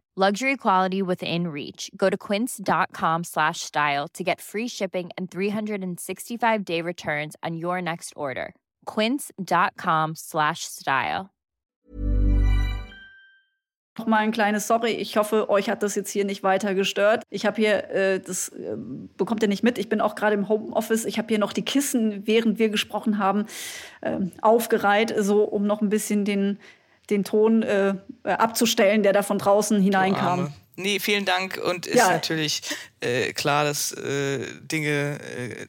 [0.17, 6.65] luxury quality within reach go to quince.com slash style to get free shipping and 365
[6.65, 8.53] day returns on your next order
[8.85, 11.29] quince.com slash style
[13.99, 14.91] Noch mal ein kleines Sorry.
[14.91, 17.23] Ich hoffe, euch hat das jetzt hier nicht weiter gestört.
[17.29, 18.77] Ich habe hier, äh, das äh,
[19.17, 19.77] bekommt ihr nicht mit.
[19.77, 21.03] Ich bin auch gerade im Homeoffice.
[21.03, 23.47] Ich habe hier noch die Kissen, während wir gesprochen haben,
[23.99, 26.57] äh, aufgereiht, so um noch ein bisschen den,
[27.11, 30.53] den Ton äh, abzustellen, der da von draußen hineinkam.
[30.77, 31.57] Nee, vielen Dank.
[31.57, 32.09] Und ist ja.
[32.09, 32.61] natürlich
[33.01, 35.65] äh, klar, dass äh, Dinge, äh,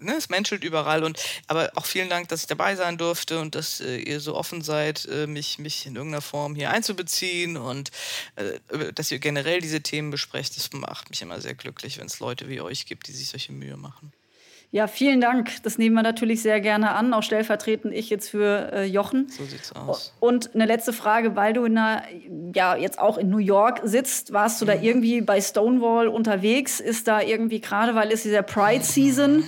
[0.00, 1.04] ne, es menschelt überall.
[1.04, 4.36] Und aber auch vielen Dank, dass ich dabei sein durfte und dass äh, ihr so
[4.36, 7.90] offen seid, äh, mich, mich in irgendeiner Form hier einzubeziehen und
[8.36, 10.56] äh, dass ihr generell diese Themen besprecht.
[10.56, 13.52] Das macht mich immer sehr glücklich, wenn es Leute wie euch gibt, die sich solche
[13.52, 14.12] Mühe machen.
[14.76, 15.62] Ja, vielen Dank.
[15.62, 19.26] Das nehmen wir natürlich sehr gerne an, auch stellvertretend ich jetzt für äh, Jochen.
[19.30, 20.12] So sieht's aus.
[20.20, 22.02] Und eine letzte Frage, weil du einer,
[22.54, 24.68] ja jetzt auch in New York sitzt, warst du mhm.
[24.68, 26.78] da irgendwie bei Stonewall unterwegs?
[26.78, 29.44] Ist da irgendwie gerade, weil es ist ja Pride Season.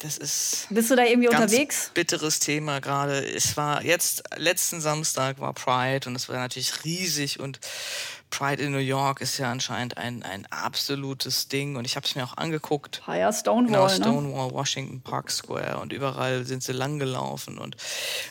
[0.00, 0.66] Das ist.
[0.68, 1.90] Bist du da irgendwie ganz unterwegs?
[1.94, 3.18] Bitteres Thema gerade.
[3.34, 7.60] Es war jetzt letzten Samstag war Pride und es war natürlich riesig und
[8.30, 12.14] Pride in New York ist ja anscheinend ein, ein absolutes Ding und ich habe es
[12.14, 13.02] mir auch angeguckt.
[13.06, 13.66] Ja, Stonewall.
[13.66, 14.54] Genau, Stonewall, ne?
[14.54, 17.76] Washington Park Square und überall sind sie langgelaufen und,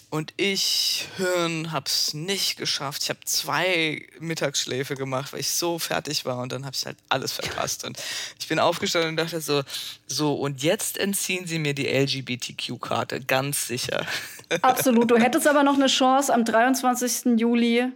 [0.09, 3.03] und ich, Hirn, habe es nicht geschafft.
[3.03, 6.97] Ich habe zwei Mittagsschläfe gemacht, weil ich so fertig war und dann habe ich halt
[7.09, 8.01] alles verpasst und
[8.39, 9.63] ich bin aufgestanden und dachte so,
[10.07, 14.05] so und jetzt entziehen sie mir die LGBTQ-Karte, ganz sicher.
[14.61, 17.39] Absolut, du hättest aber noch eine Chance am 23.
[17.39, 17.91] Juli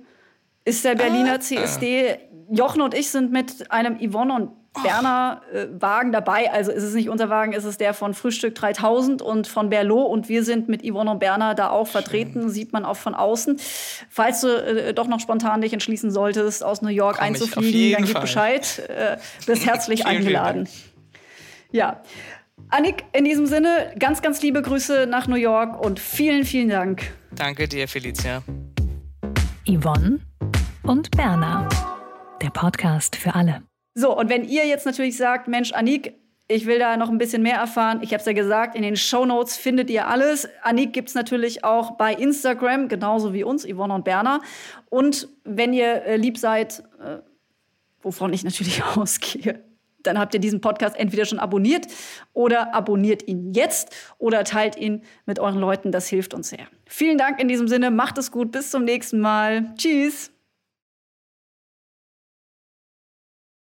[0.66, 2.18] ist der Berliner ah, CSD.
[2.50, 4.52] Jochen und ich sind mit einem Yvonne und
[4.82, 6.52] Berner äh, Wagen dabei.
[6.52, 10.10] Also ist es nicht unser Wagen, ist es der von Frühstück 3000 und von Berlot.
[10.10, 13.60] Und wir sind mit Yvonne und Berner da auch vertreten, sieht man auch von außen.
[14.10, 18.04] Falls du äh, doch noch spontan dich entschließen solltest, aus New York Komm einzufliegen, dann
[18.06, 18.22] gib Fall.
[18.22, 18.84] Bescheid.
[18.90, 20.66] Äh, bist herzlich vielen, eingeladen.
[20.66, 20.94] Vielen
[21.74, 22.02] ja.
[22.70, 27.04] Annik, in diesem Sinne, ganz, ganz liebe Grüße nach New York und vielen, vielen Dank.
[27.36, 28.42] Danke dir, Felicia.
[29.66, 30.20] Yvonne
[30.84, 31.70] und Berna.
[32.42, 33.64] Der Podcast für alle.
[33.96, 36.16] So, und wenn ihr jetzt natürlich sagt, Mensch, Anik,
[36.50, 38.00] ich will da noch ein bisschen mehr erfahren.
[38.02, 40.50] Ich habe es ja gesagt, in den Show Notes findet ihr alles.
[40.64, 44.42] Anik gibt es natürlich auch bei Instagram, genauso wie uns, Yvonne und Berna.
[44.90, 47.20] Und wenn ihr äh, lieb seid, äh,
[48.02, 49.64] wovon ich natürlich ausgehe,
[50.04, 51.88] dann habt ihr diesen Podcast entweder schon abonniert
[52.34, 55.92] oder abonniert ihn jetzt oder teilt ihn mit euren Leuten.
[55.92, 56.68] Das hilft uns sehr.
[56.86, 57.92] Vielen Dank in diesem Sinne.
[57.92, 58.52] Macht es gut.
[58.52, 59.74] Bis zum nächsten Mal.
[59.78, 60.33] Tschüss.